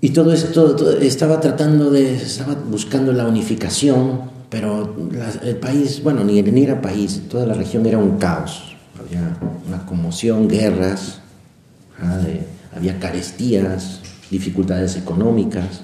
y 0.00 0.10
todo 0.10 0.32
esto 0.32 0.98
estaba 1.00 1.40
tratando 1.40 1.90
de, 1.90 2.16
estaba 2.16 2.54
buscando 2.54 3.12
la 3.12 3.26
unificación, 3.26 4.30
pero 4.50 4.94
el 5.42 5.56
país, 5.56 6.02
bueno, 6.02 6.24
ni, 6.24 6.42
ni 6.42 6.64
era 6.64 6.82
país, 6.82 7.22
toda 7.30 7.46
la 7.46 7.54
región 7.54 7.86
era 7.86 7.98
un 7.98 8.18
caos. 8.18 8.76
Había 8.98 9.38
una 9.66 9.86
conmoción, 9.86 10.48
guerras, 10.48 11.20
había 12.74 12.98
carestías, 12.98 14.00
dificultades 14.30 14.96
económicas. 14.96 15.82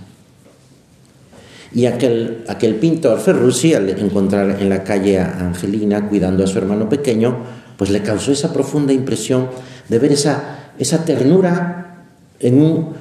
Y 1.73 1.87
aquel, 1.87 2.45
aquel 2.49 2.77
pintor 2.77 3.21
Ferrucci, 3.21 3.75
al 3.75 3.91
encontrar 3.91 4.61
en 4.61 4.69
la 4.69 4.85
calle 4.85 5.19
a 5.19 5.41
Angelina 5.41 6.09
cuidando 6.09 6.45
a 6.45 6.47
su 6.47 6.59
hermano 6.59 6.89
pequeño, 6.89 7.37
pues 7.77 7.91
le 7.91 8.03
causó 8.03 8.33
esa 8.33 8.53
profunda 8.53 8.93
impresión 8.93 9.49
de 9.89 9.99
ver 9.99 10.13
esa, 10.13 10.73
esa 10.79 11.05
ternura 11.05 12.07
en 12.41 12.61
un, 12.61 12.95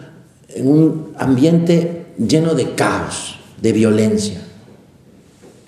en 0.49 0.67
un 0.67 1.13
ambiente 1.17 2.07
lleno 2.17 2.53
de 2.55 2.73
caos, 2.75 3.39
de 3.61 3.71
violencia. 3.71 4.41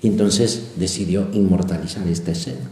Y 0.02 0.08
entonces 0.08 0.72
decidió 0.76 1.28
inmortalizar 1.32 2.06
esta 2.08 2.32
escena. 2.32 2.70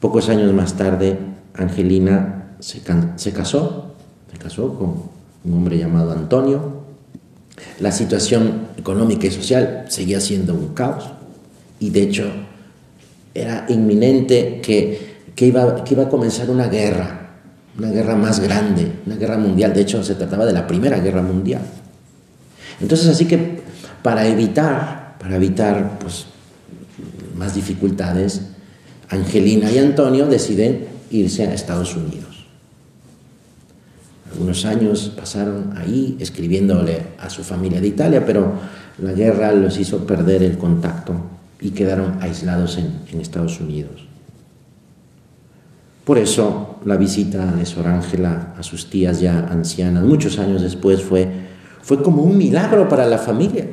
Pocos 0.00 0.28
años 0.28 0.52
más 0.52 0.74
tarde, 0.74 1.16
Angelina 1.54 2.56
se, 2.60 2.80
casó, 2.80 3.94
se 4.30 4.38
casó 4.38 4.76
con 4.76 4.94
un 5.44 5.54
hombre 5.54 5.78
llamado 5.78 6.12
Antonio. 6.12 6.81
La 7.80 7.92
situación 7.92 8.68
económica 8.76 9.26
y 9.26 9.30
social 9.30 9.86
seguía 9.88 10.20
siendo 10.20 10.54
un 10.54 10.74
caos 10.74 11.04
y 11.80 11.90
de 11.90 12.02
hecho 12.02 12.24
era 13.34 13.66
inminente 13.68 14.60
que, 14.62 15.16
que, 15.34 15.46
iba, 15.46 15.84
que 15.84 15.94
iba 15.94 16.04
a 16.04 16.08
comenzar 16.08 16.50
una 16.50 16.68
guerra, 16.68 17.30
una 17.78 17.90
guerra 17.90 18.14
más 18.14 18.40
grande, 18.40 18.92
una 19.06 19.16
guerra 19.16 19.38
mundial. 19.38 19.72
De 19.72 19.80
hecho, 19.80 20.02
se 20.04 20.14
trataba 20.14 20.44
de 20.44 20.52
la 20.52 20.66
Primera 20.66 20.98
Guerra 20.98 21.22
Mundial. 21.22 21.62
Entonces, 22.80 23.08
así 23.08 23.24
que 23.24 23.62
para 24.02 24.26
evitar, 24.26 25.16
para 25.18 25.36
evitar 25.36 25.98
pues, 25.98 26.26
más 27.36 27.54
dificultades, 27.54 28.42
Angelina 29.08 29.70
y 29.70 29.78
Antonio 29.78 30.26
deciden 30.26 30.86
irse 31.10 31.46
a 31.46 31.54
Estados 31.54 31.96
Unidos. 31.96 32.41
Años 34.64 35.12
pasaron 35.16 35.74
ahí 35.76 36.16
escribiéndole 36.20 37.02
a 37.18 37.30
su 37.30 37.42
familia 37.42 37.80
de 37.80 37.88
Italia, 37.88 38.24
pero 38.24 38.52
la 38.98 39.12
guerra 39.12 39.52
los 39.52 39.78
hizo 39.78 40.06
perder 40.06 40.42
el 40.42 40.58
contacto 40.58 41.14
y 41.60 41.70
quedaron 41.70 42.18
aislados 42.20 42.78
en, 42.78 43.20
Estados 43.20 43.60
Unidos. 43.60 44.06
Por 46.04 46.18
eso 46.18 46.80
la 46.84 46.96
visita 46.96 47.52
de 47.52 47.64
Sor 47.64 47.86
Ángela 47.86 48.54
a 48.58 48.62
sus 48.62 48.90
tías 48.90 49.20
ya 49.20 49.46
ancianas, 49.48 50.04
muchos 50.04 50.38
años 50.38 50.62
después, 50.62 51.02
fue, 51.02 51.28
fue 51.82 52.02
como 52.02 52.22
un 52.22 52.36
milagro 52.36 52.88
para 52.88 53.06
la 53.06 53.18
familia. 53.18 53.66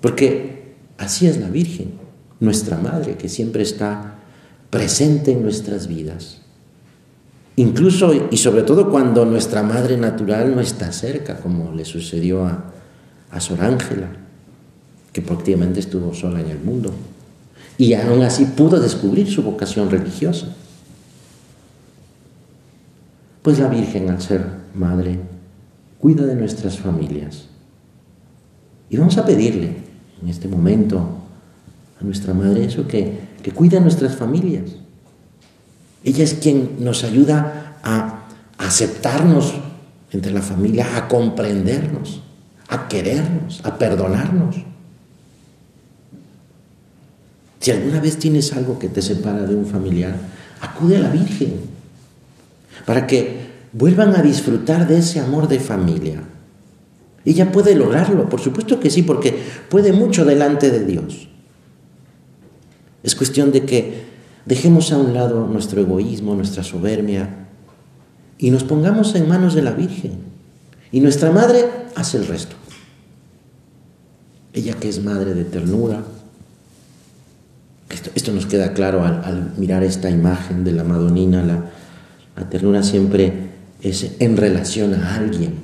Porque 0.00 0.74
así 0.98 1.26
es 1.26 1.38
la 1.38 1.48
Virgen, 1.48 1.92
nuestra 2.40 2.78
Madre, 2.78 3.16
que 3.16 3.28
siempre 3.28 3.62
está 3.62 4.16
presente 4.70 5.32
en 5.32 5.42
nuestras 5.42 5.86
vidas. 5.86 6.43
Incluso 7.56 8.28
y 8.30 8.36
sobre 8.36 8.62
todo 8.62 8.90
cuando 8.90 9.24
nuestra 9.24 9.62
Madre 9.62 9.96
natural 9.96 10.54
no 10.54 10.60
está 10.60 10.90
cerca, 10.92 11.36
como 11.36 11.72
le 11.72 11.84
sucedió 11.84 12.44
a, 12.46 12.72
a 13.30 13.40
Sor 13.40 13.62
Ángela, 13.62 14.08
que 15.12 15.22
prácticamente 15.22 15.80
estuvo 15.80 16.12
sola 16.14 16.40
en 16.40 16.50
el 16.50 16.58
mundo. 16.58 16.92
Y 17.78 17.94
aún 17.94 18.22
así 18.22 18.44
pudo 18.44 18.80
descubrir 18.80 19.30
su 19.30 19.42
vocación 19.42 19.90
religiosa. 19.90 20.48
Pues 23.42 23.58
la 23.58 23.68
Virgen, 23.68 24.10
al 24.10 24.20
ser 24.20 24.44
madre, 24.74 25.20
cuida 25.98 26.24
de 26.24 26.34
nuestras 26.34 26.78
familias. 26.78 27.46
Y 28.90 28.96
vamos 28.96 29.16
a 29.18 29.24
pedirle 29.24 29.76
en 30.22 30.28
este 30.28 30.48
momento 30.48 31.06
a 32.00 32.04
nuestra 32.04 32.34
Madre 32.34 32.64
eso, 32.64 32.88
que, 32.88 33.18
que 33.42 33.52
cuida 33.52 33.80
nuestras 33.80 34.16
familias. 34.16 34.76
Ella 36.04 36.22
es 36.22 36.34
quien 36.34 36.76
nos 36.80 37.02
ayuda 37.02 37.78
a 37.82 38.26
aceptarnos 38.58 39.54
entre 40.12 40.32
la 40.32 40.42
familia, 40.42 40.96
a 40.96 41.08
comprendernos, 41.08 42.20
a 42.68 42.86
querernos, 42.88 43.60
a 43.64 43.78
perdonarnos. 43.78 44.56
Si 47.58 47.70
alguna 47.70 47.98
vez 48.00 48.18
tienes 48.18 48.52
algo 48.52 48.78
que 48.78 48.90
te 48.90 49.00
separa 49.00 49.44
de 49.44 49.54
un 49.54 49.64
familiar, 49.64 50.14
acude 50.60 50.98
a 50.98 51.00
la 51.00 51.08
Virgen 51.08 51.54
para 52.84 53.06
que 53.06 53.44
vuelvan 53.72 54.14
a 54.14 54.22
disfrutar 54.22 54.86
de 54.86 54.98
ese 54.98 55.20
amor 55.20 55.48
de 55.48 55.58
familia. 55.58 56.22
Ella 57.24 57.50
puede 57.50 57.74
lograrlo, 57.74 58.28
por 58.28 58.40
supuesto 58.40 58.78
que 58.78 58.90
sí, 58.90 59.02
porque 59.02 59.34
puede 59.70 59.92
mucho 59.92 60.26
delante 60.26 60.70
de 60.70 60.84
Dios. 60.84 61.28
Es 63.02 63.14
cuestión 63.14 63.50
de 63.50 63.64
que 63.64 64.13
dejemos 64.46 64.92
a 64.92 64.98
un 64.98 65.14
lado 65.14 65.46
nuestro 65.46 65.80
egoísmo, 65.80 66.34
nuestra 66.34 66.62
soberbia, 66.62 67.46
y 68.38 68.50
nos 68.50 68.64
pongamos 68.64 69.14
en 69.14 69.28
manos 69.28 69.54
de 69.54 69.62
la 69.62 69.72
Virgen. 69.72 70.12
Y 70.92 71.00
nuestra 71.00 71.30
madre 71.30 71.66
hace 71.94 72.18
el 72.18 72.26
resto. 72.26 72.56
Ella 74.52 74.74
que 74.74 74.88
es 74.88 75.02
madre 75.02 75.34
de 75.34 75.44
ternura. 75.44 76.02
Esto, 78.14 78.32
nos 78.32 78.46
queda 78.46 78.72
claro 78.72 79.04
al, 79.04 79.52
mirar 79.56 79.82
esta 79.84 80.10
imagen 80.10 80.64
de 80.64 80.72
la 80.72 80.84
Madonina. 80.84 81.42
la 82.36 82.50
ternura 82.50 82.82
siempre 82.82 83.50
es 83.82 84.12
en 84.18 84.36
relación 84.36 84.94
a 84.94 85.16
alguien. 85.16 85.54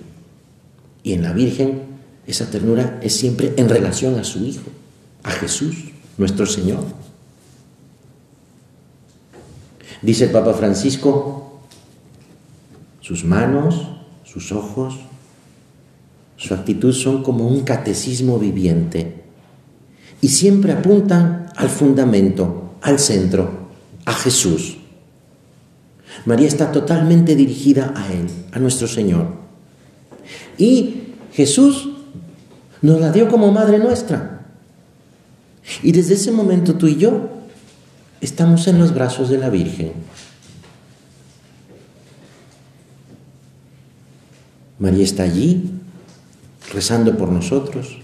Y 1.03 1.15
en 1.15 1.23
la 1.23 1.33
Virgen, 1.33 1.83
esa 2.27 2.47
ternura 2.51 2.99
es 3.03 3.15
siempre 3.17 3.55
en 3.57 3.69
relación 3.69 4.19
a 4.19 4.25
su 4.25 4.45
Hijo, 4.45 4.71
a 5.23 5.31
Jesús, 5.31 5.77
nuestro 6.19 6.47
Señor. 6.47 6.85
Dice 10.03 10.25
el 10.25 10.31
Papa 10.31 10.55
Francisco, 10.55 11.61
sus 13.01 13.25
manos, 13.25 13.89
sus 14.25 14.53
ojos, 14.53 14.95
su 16.37 16.55
actitud 16.55 16.93
son 16.95 17.23
como 17.23 17.47
un 17.47 17.63
catecismo 17.63 18.39
viviente 18.39 19.25
y 20.23 20.29
siempre 20.29 20.73
apuntan 20.73 21.49
al 21.57 21.69
fundamento, 21.69 22.75
al 22.81 22.99
centro, 22.99 23.69
a 24.07 24.15
Jesús. 24.15 24.79
María 26.25 26.49
está 26.49 26.73
totalmente 26.73 27.37
dirigida 27.37 27.93
a 27.95 28.13
Él, 28.13 28.27
a 28.53 28.59
nuestro 28.59 28.89
Señor. 28.89 29.27
Y 30.57 31.03
Jesús 31.33 31.91
nos 32.83 33.01
la 33.01 33.13
dio 33.13 33.29
como 33.29 33.53
Madre 33.53 33.79
nuestra. 33.79 34.47
Y 35.83 35.93
desde 35.93 36.15
ese 36.15 36.33
momento 36.33 36.75
tú 36.75 36.87
y 36.87 36.97
yo 36.97 37.40
estamos 38.21 38.67
en 38.67 38.79
los 38.79 38.95
brazos 38.95 39.29
de 39.29 39.39
la 39.39 39.51
Virgen. 39.51 39.93
María 44.79 45.05
está 45.05 45.25
allí, 45.25 45.71
rezando 46.73 47.17
por 47.17 47.31
nosotros, 47.31 47.99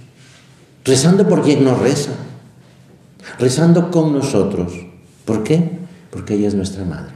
rezando 0.85 1.27
por 1.29 1.43
quien 1.43 1.65
nos 1.65 1.79
reza, 1.79 2.13
rezando 3.39 3.91
con 3.91 4.13
nosotros. 4.13 4.73
¿Por 5.25 5.43
qué? 5.43 5.79
Porque 6.11 6.35
ella 6.35 6.49
es 6.49 6.55
nuestra 6.55 6.85
madre. 6.85 7.15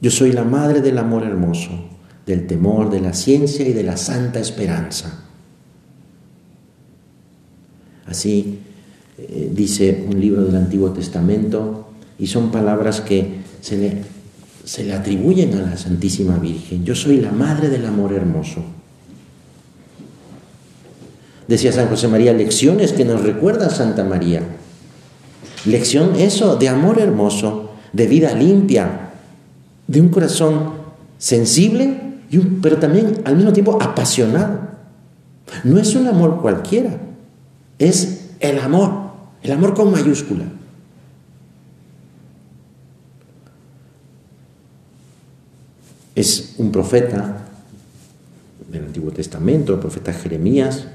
Yo 0.00 0.10
soy 0.10 0.32
la 0.32 0.44
madre 0.44 0.80
del 0.80 0.98
amor 0.98 1.24
hermoso 1.24 1.96
del 2.26 2.48
temor, 2.48 2.90
de 2.90 3.00
la 3.00 3.14
ciencia 3.14 3.66
y 3.66 3.72
de 3.72 3.84
la 3.84 3.96
santa 3.96 4.40
esperanza. 4.40 5.22
Así 8.04 8.60
eh, 9.18 9.50
dice 9.52 10.06
un 10.10 10.20
libro 10.20 10.44
del 10.44 10.56
Antiguo 10.56 10.90
Testamento 10.90 11.88
y 12.18 12.26
son 12.26 12.50
palabras 12.50 13.00
que 13.00 13.40
se 13.60 13.76
le 13.76 14.16
se 14.66 14.82
le 14.82 14.92
atribuyen 14.94 15.54
a 15.54 15.62
la 15.62 15.76
Santísima 15.76 16.36
Virgen. 16.38 16.84
Yo 16.84 16.96
soy 16.96 17.18
la 17.18 17.30
madre 17.30 17.68
del 17.68 17.86
amor 17.86 18.12
hermoso. 18.12 18.64
Decía 21.46 21.70
San 21.70 21.88
José 21.88 22.08
María, 22.08 22.32
lecciones 22.32 22.92
que 22.92 23.04
nos 23.04 23.22
recuerda 23.22 23.70
Santa 23.70 24.02
María. 24.02 24.42
Lección 25.66 26.16
eso, 26.16 26.56
de 26.56 26.68
amor 26.68 26.98
hermoso, 26.98 27.70
de 27.92 28.08
vida 28.08 28.34
limpia, 28.34 29.12
de 29.86 30.00
un 30.00 30.08
corazón 30.08 30.72
sensible, 31.18 32.00
pero 32.60 32.78
también 32.78 33.20
al 33.24 33.36
mismo 33.36 33.52
tiempo 33.52 33.78
apasionado. 33.80 34.66
No 35.62 35.78
es 35.78 35.94
un 35.94 36.08
amor 36.08 36.40
cualquiera, 36.42 36.98
es 37.78 38.30
el 38.40 38.58
amor, 38.58 39.05
el 39.46 39.52
amor 39.52 39.74
con 39.74 39.92
mayúscula. 39.92 40.44
Es 46.16 46.54
un 46.58 46.72
profeta 46.72 47.46
del 48.68 48.86
Antiguo 48.86 49.12
Testamento, 49.12 49.72
el 49.74 49.78
profeta 49.78 50.12
Jeremías. 50.12 50.86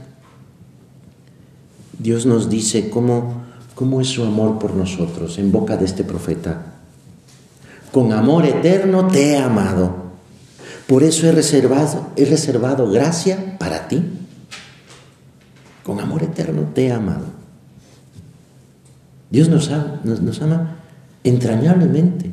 Dios 1.97 2.25
nos 2.25 2.49
dice 2.49 2.89
cómo, 2.89 3.41
cómo 3.73 4.01
es 4.01 4.09
su 4.09 4.25
amor 4.25 4.59
por 4.59 4.73
nosotros 4.75 5.37
en 5.37 5.53
boca 5.53 5.77
de 5.77 5.85
este 5.85 6.03
profeta. 6.03 6.73
Con 7.93 8.11
amor 8.11 8.45
eterno 8.45 9.07
te 9.07 9.31
he 9.31 9.37
amado. 9.37 9.95
Por 10.87 11.03
eso 11.03 11.25
he 11.25 11.31
reservado, 11.31 12.09
he 12.17 12.25
reservado 12.25 12.91
gracia 12.91 13.57
para 13.57 13.87
ti. 13.87 14.03
Con 15.83 16.01
amor 16.01 16.23
eterno 16.23 16.63
te 16.73 16.87
he 16.87 16.91
amado. 16.91 17.40
Dios 19.31 19.49
nos 19.49 19.69
ama, 19.69 20.77
entrañablemente. 21.23 22.31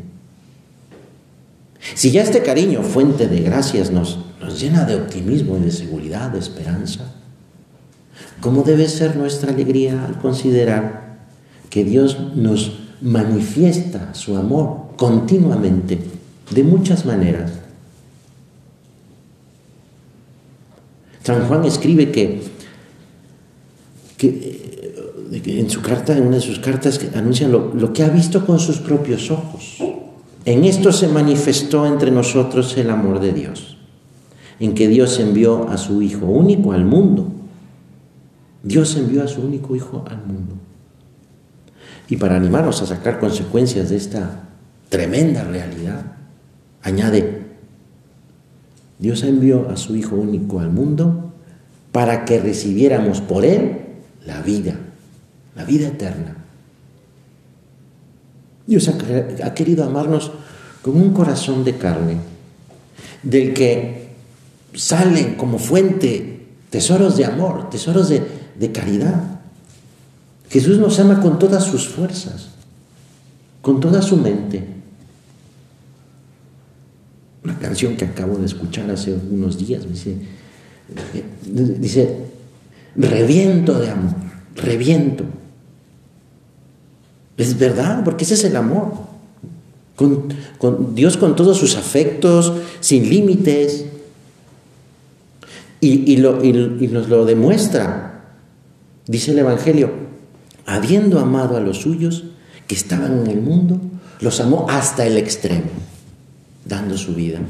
Si 1.95 2.11
ya 2.11 2.23
este 2.23 2.43
cariño, 2.43 2.83
fuente 2.83 3.29
de 3.29 3.41
gracias, 3.41 3.91
nos, 3.91 4.19
nos 4.41 4.61
llena 4.61 4.85
de 4.85 4.97
optimismo 4.97 5.57
y 5.57 5.61
de 5.61 5.71
seguridad, 5.71 6.31
de 6.31 6.41
esperanza, 6.41 7.15
¿cómo 8.41 8.63
debe 8.63 8.89
ser 8.89 9.17
nuestra 9.17 9.53
alegría 9.53 10.05
al 10.05 10.19
considerar 10.19 11.19
que 11.71 11.85
Dios 11.85 12.19
nos 12.35 12.81
manifiesta 13.01 14.13
su 14.15 14.37
amor 14.37 14.89
continuamente, 14.97 15.99
de 16.51 16.65
muchas 16.65 17.07
maneras? 17.07 17.53
San 21.23 21.47
Juan 21.47 21.65
escribe 21.65 22.11
que, 22.11 22.43
que, 24.17 24.68
en 25.31 25.71
su 25.71 25.83
carta, 25.83 26.17
en 26.17 26.27
una 26.27 26.37
de 26.37 26.43
sus 26.43 26.59
cartas, 26.59 27.01
anuncia 27.15 27.49
lo 27.49 27.93
que 27.93 28.03
ha 28.03 28.09
visto 28.09 28.47
con 28.47 28.59
sus 28.59 28.79
propios 28.79 29.31
ojos. 29.31 29.79
En 30.49 30.65
esto 30.65 30.93
se 30.93 31.09
manifestó 31.09 31.85
entre 31.87 32.11
nosotros 32.11 32.75
el 32.79 32.89
amor 32.89 33.21
de 33.21 33.35
Dios, 33.35 33.77
en 34.59 34.75
que 34.75 34.89
Dios 34.89 35.21
envió 35.21 35.69
a 35.69 35.77
su 35.77 36.01
Hijo 36.01 36.25
único 36.25 36.73
al 36.73 36.87
mundo. 36.87 37.29
Dios 38.63 38.97
envió 38.97 39.23
a 39.23 39.29
su 39.29 39.43
único 39.43 39.77
Hijo 39.77 40.07
al 40.09 40.25
mundo. 40.25 40.55
Y 42.09 42.17
para 42.17 42.37
animarnos 42.37 42.81
a 42.81 42.87
sacar 42.87 43.21
consecuencias 43.21 43.91
de 43.91 43.97
esta 43.97 44.49
tremenda 44.89 45.45
realidad, 45.45 46.17
añade, 46.83 47.43
Dios 48.99 49.23
envió 49.25 49.69
a 49.69 49.77
su 49.77 49.97
Hijo 49.97 50.17
único 50.17 50.61
al 50.61 50.71
mundo 50.71 51.35
para 51.93 52.25
que 52.25 52.41
recibiéramos 52.41 53.21
por 53.21 53.45
Él 53.45 53.81
la 54.25 54.41
vida, 54.41 54.77
la 55.59 55.65
vida 55.65 55.89
eterna. 55.89 56.37
Dios 58.65 58.89
ha, 58.89 59.55
querido 59.55 59.83
amarnos 59.83 60.31
con 60.83 60.97
un 60.97 61.13
corazón 61.13 61.65
de 61.65 61.77
carne, 61.77 62.17
del 63.25 63.53
que 63.53 64.11
salen 64.75 65.35
como 65.35 65.59
fuente 65.59 66.47
tesoros 66.71 67.17
de 67.17 67.25
amor, 67.25 67.71
tesoros 67.71 68.09
de, 68.09 68.23
de 68.57 68.71
caridad. 68.71 69.41
Jesús 70.49 70.79
nos 70.79 71.01
ama 71.01 71.21
con 71.21 71.41
todas 71.41 71.65
sus 71.65 71.89
fuerzas, 71.89 72.51
con 73.61 73.81
toda 73.81 74.01
su 74.01 74.17
mente. 74.17 74.65
Una 77.43 77.59
canción 77.59 77.97
que 77.97 78.05
acabo 78.05 78.37
de 78.37 78.47
escuchar 78.47 78.89
hace 78.91 79.13
unos 79.13 79.59
días 79.59 79.89
dice, 79.91 80.15
dice, 81.81 82.17
reviento 82.95 83.81
de 83.81 83.91
amor, 83.91 84.15
reviento. 84.55 85.25
Es 87.39 87.57
verdad, 87.57 88.05
porque 88.05 88.25
ese 88.25 88.35
es 88.35 88.45
el 88.45 88.57
amor. 88.57 88.93
Dios 90.95 91.17
con 91.17 91.37
todos 91.37 91.57
sus 91.57 91.77
afectos, 91.77 92.53
sin 92.81 93.09
límites. 93.09 93.87
Y, 95.81 96.13
y 96.13 96.89
nos 96.89 97.09
lo 97.09 97.25
demuestra. 97.25 98.35
Dice 99.07 99.31
el 99.31 99.39
Evangelio, 99.39 99.93
habiendo 100.67 101.21
amado 101.21 101.57
a 101.57 101.61
los 101.61 101.79
suyos 101.79 102.25
que 102.67 102.75
estaban 102.75 103.21
en 103.21 103.27
el 103.29 103.41
mundo, 103.41 103.81
los 104.21 104.41
amó 104.41 104.67
hasta 104.69 105.07
el 105.07 105.17
extremo, 105.17 105.71
dando 106.65 106.99
su 106.99 107.15
vida. 107.15 107.41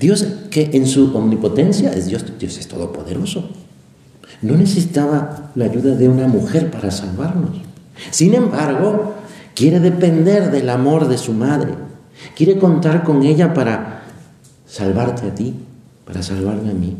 Dios 0.00 0.26
que 0.50 0.70
en 0.72 0.86
su 0.86 1.16
omnipotencia 1.16 1.92
es 1.92 2.06
Dios, 2.06 2.24
Dios 2.38 2.58
es 2.58 2.68
todopoderoso. 2.68 3.50
No 4.42 4.56
necesitaba 4.56 5.50
la 5.54 5.66
ayuda 5.66 5.94
de 5.94 6.08
una 6.08 6.26
mujer 6.26 6.70
para 6.70 6.90
salvarnos. 6.90 7.50
Sin 8.10 8.34
embargo, 8.34 9.14
quiere 9.54 9.78
depender 9.78 10.50
del 10.50 10.68
amor 10.68 11.06
de 11.06 11.16
su 11.16 11.32
madre. 11.32 11.74
Quiere 12.36 12.58
contar 12.58 13.04
con 13.04 13.22
ella 13.22 13.54
para 13.54 14.02
salvarte 14.66 15.28
a 15.28 15.34
ti, 15.34 15.54
para 16.04 16.22
salvarme 16.22 16.70
a 16.70 16.74
mí. 16.74 16.96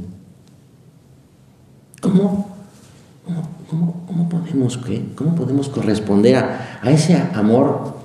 ¿Cómo, 2.00 2.48
cómo, 4.06 4.28
podemos, 4.28 4.78
qué? 4.78 5.04
¿Cómo 5.16 5.34
podemos 5.34 5.68
corresponder 5.68 6.36
a, 6.36 6.90
ese 6.90 7.16
amor? 7.34 7.96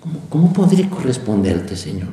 ¿Cómo, 0.00 0.20
¿Cómo, 0.28 0.52
podré 0.52 0.88
corresponderte, 0.88 1.76
Señor? 1.76 2.08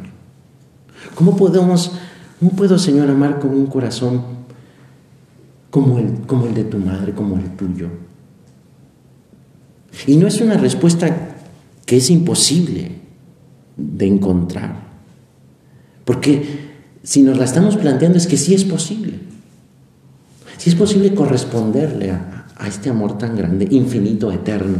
¿Cómo 1.15 1.36
podemos, 1.36 1.91
cómo 2.39 2.52
puedo, 2.52 2.80
Señor, 2.80 3.10
amar 3.10 3.39
con 3.39 3.52
un 3.52 3.67
corazón 3.67 4.42
como 5.74 5.98
el, 5.98 6.22
como 6.28 6.46
el 6.46 6.54
de 6.54 6.66
tu 6.66 6.78
madre, 6.78 7.14
como 7.14 7.36
el 7.36 7.50
tuyo. 7.56 7.88
Y 10.06 10.18
no 10.18 10.28
es 10.28 10.40
una 10.40 10.56
respuesta 10.56 11.34
que 11.84 11.98
es 11.98 12.12
imposible 12.12 12.92
de 13.76 14.06
encontrar. 14.06 14.76
Porque 16.06 16.60
si 17.02 17.24
nos 17.24 17.40
la 17.40 17.46
estamos 17.46 17.76
planteando 17.78 18.20
es 18.20 18.28
que 18.28 18.38
sí 18.38 18.54
es 18.54 18.66
posible. 18.66 19.14
Sí 20.60 20.70
es 20.70 20.76
posible 20.76 21.16
corresponderle 21.16 22.12
a, 22.12 22.46
este 22.68 22.92
amor 22.92 23.18
tan 23.18 23.36
grande, 23.36 23.68
infinito, 23.72 24.32
eterno. 24.32 24.78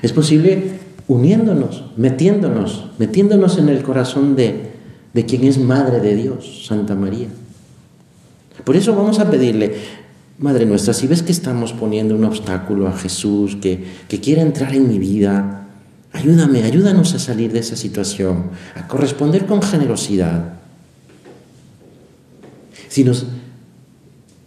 Es 0.00 0.14
posible 0.14 0.78
uniéndonos, 1.08 1.84
metiéndonos, 1.98 2.86
metiéndonos 2.98 3.58
en 3.58 3.68
el 3.68 3.82
corazón 3.82 4.34
de, 4.34 4.70
de 5.12 5.26
quien 5.26 5.44
es 5.44 5.58
Madre 5.58 6.00
de 6.00 6.16
Dios, 6.16 6.64
Santa 6.66 6.94
María. 6.94 7.28
Por 8.68 8.76
eso 8.76 8.94
vamos 8.94 9.18
a 9.18 9.30
pedirle, 9.30 9.76
Madre 10.40 10.66
nuestra, 10.66 10.92
si 10.92 11.06
ves 11.06 11.22
que 11.22 11.32
estamos 11.32 11.72
poniendo 11.72 12.14
un 12.14 12.24
obstáculo 12.24 12.86
a 12.86 12.92
Jesús, 12.92 13.56
que, 13.56 13.82
que 14.06 14.20
quiere 14.20 14.42
entrar 14.42 14.74
en 14.74 14.86
mi 14.86 14.98
vida, 14.98 15.68
ayúdame, 16.12 16.62
ayúdanos 16.64 17.14
a 17.14 17.18
salir 17.18 17.50
de 17.50 17.60
esa 17.60 17.76
situación, 17.76 18.50
a 18.74 18.86
corresponder 18.86 19.46
con 19.46 19.62
generosidad. 19.62 20.58
Si 22.90 23.04
nos 23.04 23.24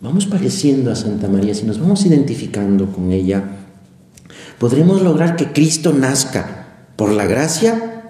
vamos 0.02 0.28
pareciendo 0.28 0.92
a 0.92 0.96
Santa 0.96 1.28
María, 1.28 1.56
si 1.56 1.66
nos 1.66 1.80
vamos 1.80 2.06
identificando 2.06 2.92
con 2.92 3.12
ella, 3.12 3.44
podremos 4.60 5.02
lograr 5.02 5.36
que 5.36 5.52
Cristo 5.52 5.94
nazca 5.94 6.68
por 6.96 7.10
la 7.10 7.26
gracia 7.26 8.04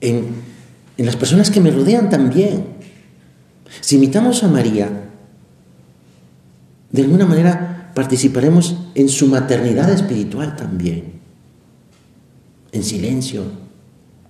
en, 0.00 0.26
en 0.96 1.06
las 1.06 1.14
personas 1.14 1.48
que 1.48 1.60
me 1.60 1.70
rodean 1.70 2.10
también. 2.10 2.77
Si 3.80 3.96
imitamos 3.96 4.42
a 4.42 4.48
María, 4.48 5.10
de 6.90 7.02
alguna 7.02 7.26
manera 7.26 7.92
participaremos 7.94 8.76
en 8.94 9.08
su 9.08 9.26
maternidad 9.26 9.90
espiritual 9.90 10.56
también, 10.56 11.12
en 12.72 12.84
silencio, 12.84 13.44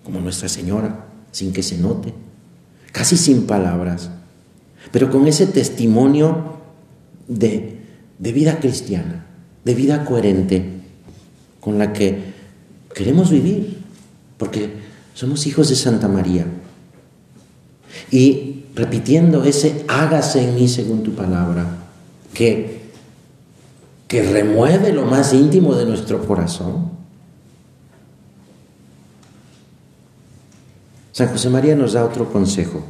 como 0.05 0.21
Nuestra 0.21 0.49
Señora, 0.49 1.07
sin 1.33 1.53
que 1.53 1.63
se 1.63 1.79
note, 1.79 2.15
casi 2.93 3.17
sin 3.17 3.47
palabras, 3.47 4.11
pero 4.91 5.11
con 5.11 5.27
ese 5.27 5.47
testimonio 5.47 6.59
de, 7.27 7.79
de 8.19 8.33
vida 8.33 8.59
cristiana, 8.59 9.27
de 9.65 9.75
vida 9.75 10.05
coherente, 10.05 10.65
con 11.61 11.79
la 11.79 11.93
que 11.93 12.33
queremos 12.95 13.31
vivir, 13.31 13.79
porque 14.39 14.73
somos 15.15 15.47
hijos 15.47 15.69
de 15.69 15.77
Santa 15.77 16.09
María. 16.09 16.47
Y 18.11 18.58
repitiendo 18.79 19.45
ese 19.45 19.85
hágase 19.89 20.43
en 20.43 20.55
mí 20.55 20.69
según 20.69 21.03
tu 21.03 21.13
palabra, 21.13 21.67
que 22.33 22.79
que 24.09 24.23
remueve 24.23 24.93
lo 24.93 25.05
más 25.05 25.35
íntimo 25.35 25.75
de 25.75 25.85
nuestro 25.85 26.27
corazón. 26.27 26.91
San 31.13 31.29
José 31.29 31.51
María 31.51 31.77
nos 31.77 31.93
da 31.93 32.05
otro 32.05 32.33
consejo. 32.33 32.83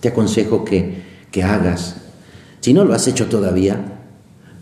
Te 0.00 0.08
aconsejo 0.08 0.64
que, 0.64 1.02
que 1.32 1.42
hagas, 1.42 1.96
si 2.60 2.72
no 2.72 2.84
lo 2.84 2.94
has 2.94 3.08
hecho 3.08 3.26
todavía, 3.26 3.98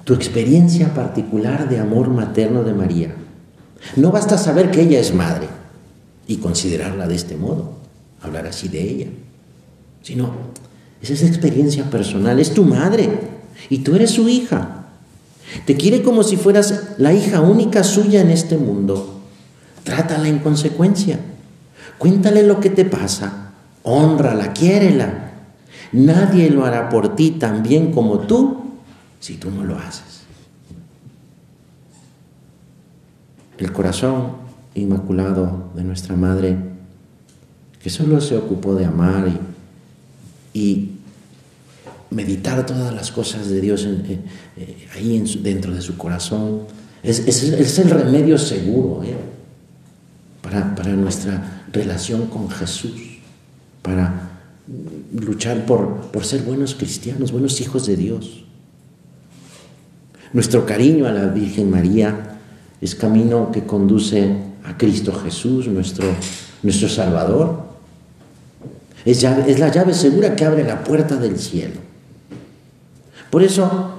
tu 0.04 0.14
experiencia 0.14 0.94
particular 0.94 1.68
de 1.68 1.78
amor 1.78 2.08
materno 2.08 2.64
de 2.64 2.72
María. 2.72 3.14
No 3.96 4.10
basta 4.10 4.38
saber 4.38 4.70
que 4.70 4.80
ella 4.80 4.98
es 4.98 5.12
madre 5.12 5.46
y 6.26 6.36
considerarla 6.38 7.06
de 7.06 7.16
este 7.16 7.36
modo, 7.36 7.72
hablar 8.22 8.46
así 8.46 8.68
de 8.68 8.82
ella, 8.82 9.06
sino 10.06 10.30
es 11.02 11.10
esa 11.10 11.26
experiencia 11.26 11.90
personal, 11.90 12.38
es 12.38 12.54
tu 12.54 12.62
madre 12.62 13.10
y 13.68 13.78
tú 13.78 13.96
eres 13.96 14.12
su 14.12 14.28
hija. 14.28 14.84
Te 15.64 15.74
quiere 15.74 16.02
como 16.04 16.22
si 16.22 16.36
fueras 16.36 16.92
la 16.98 17.12
hija 17.12 17.40
única 17.40 17.82
suya 17.82 18.20
en 18.20 18.30
este 18.30 18.56
mundo. 18.56 19.20
Trátala 19.82 20.28
en 20.28 20.38
consecuencia. 20.38 21.18
Cuéntale 21.98 22.44
lo 22.44 22.60
que 22.60 22.70
te 22.70 22.84
pasa. 22.84 23.50
Honrala, 23.82 24.52
quiérela. 24.52 25.32
Nadie 25.90 26.50
lo 26.50 26.64
hará 26.64 26.88
por 26.88 27.16
ti 27.16 27.32
tan 27.32 27.64
bien 27.64 27.90
como 27.90 28.20
tú 28.20 28.58
si 29.18 29.38
tú 29.38 29.50
no 29.50 29.64
lo 29.64 29.76
haces. 29.76 30.22
El 33.58 33.72
corazón 33.72 34.34
inmaculado 34.76 35.70
de 35.74 35.82
nuestra 35.82 36.14
Madre, 36.14 36.56
que 37.82 37.90
solo 37.90 38.20
se 38.20 38.36
ocupó 38.36 38.76
de 38.76 38.84
amar 38.84 39.26
y, 39.26 39.55
meditar 42.10 42.64
todas 42.66 42.94
las 42.94 43.10
cosas 43.10 43.48
de 43.48 43.60
Dios 43.60 43.86
eh, 43.86 44.88
ahí 44.94 45.22
dentro 45.42 45.74
de 45.74 45.82
su 45.82 45.96
corazón, 45.96 46.62
es, 47.02 47.78
el 47.78 47.90
remedio 47.90 48.38
seguro 48.38 49.04
¿eh? 49.04 49.16
para, 50.42 50.74
para 50.74 50.92
nuestra 50.92 51.64
relación 51.72 52.26
con 52.26 52.48
Jesús, 52.48 53.20
para 53.82 54.30
luchar 55.14 55.64
por, 55.66 56.10
por 56.10 56.24
ser 56.24 56.42
buenos 56.42 56.74
cristianos, 56.74 57.32
buenos 57.32 57.60
hijos 57.60 57.86
de 57.86 57.96
Dios. 57.96 58.44
Nuestro 60.32 60.66
cariño 60.66 61.06
a 61.06 61.12
la 61.12 61.28
Virgen 61.28 61.70
María 61.70 62.38
es 62.80 62.94
camino 62.94 63.50
que 63.52 63.64
conduce 63.64 64.36
a 64.64 64.76
Cristo 64.76 65.12
Jesús, 65.12 65.68
nuestro, 65.68 66.06
nuestro 66.62 66.88
Salvador. 66.88 67.65
Es, 69.06 69.22
es 69.24 69.58
la 69.58 69.70
llave 69.70 69.94
segura 69.94 70.36
que 70.36 70.44
abre 70.44 70.64
la 70.64 70.84
puerta 70.84 71.16
del 71.16 71.38
cielo. 71.38 71.80
Por 73.30 73.42
eso, 73.42 73.94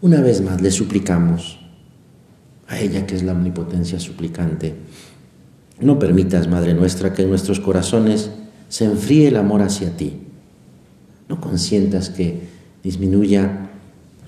una 0.00 0.20
vez 0.20 0.40
más, 0.40 0.60
le 0.60 0.70
suplicamos 0.70 1.58
a 2.66 2.80
ella 2.80 3.06
que 3.06 3.14
es 3.14 3.22
la 3.22 3.32
omnipotencia 3.32 4.00
suplicante, 4.00 4.74
no 5.80 5.98
permitas, 5.98 6.48
Madre 6.48 6.74
nuestra, 6.74 7.12
que 7.12 7.22
en 7.22 7.28
nuestros 7.28 7.60
corazones 7.60 8.30
se 8.68 8.86
enfríe 8.86 9.28
el 9.28 9.36
amor 9.36 9.62
hacia 9.62 9.96
ti. 9.96 10.14
No 11.28 11.40
consientas 11.40 12.08
que 12.08 12.40
disminuya 12.82 13.68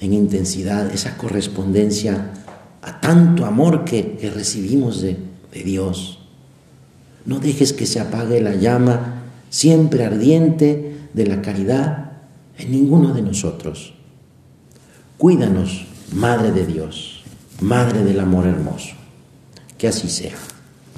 en 0.00 0.12
intensidad 0.12 0.92
esa 0.92 1.16
correspondencia 1.16 2.32
a 2.82 3.00
tanto 3.00 3.46
amor 3.46 3.84
que, 3.84 4.30
recibimos 4.34 5.00
de, 5.00 5.16
de 5.52 5.62
Dios. 5.62 6.18
No 7.24 7.40
dejes 7.40 7.72
que 7.72 7.86
se 7.86 8.00
apague 8.00 8.40
la 8.40 8.54
llama 8.54 9.17
siempre 9.50 10.04
ardiente 10.04 10.96
de 11.14 11.26
la 11.26 11.42
caridad 11.42 12.12
en 12.58 12.72
ninguno 12.72 13.12
de 13.12 13.22
nosotros. 13.22 13.94
Cuídanos, 15.16 15.87
Madre 16.12 16.52
de 16.52 16.66
Dios, 16.66 17.22
Madre 17.61 18.04
del 18.04 18.20
Amor 18.20 18.46
Hermoso. 18.46 18.94
Que 19.76 19.88
así 19.88 20.08
sea. 20.08 20.37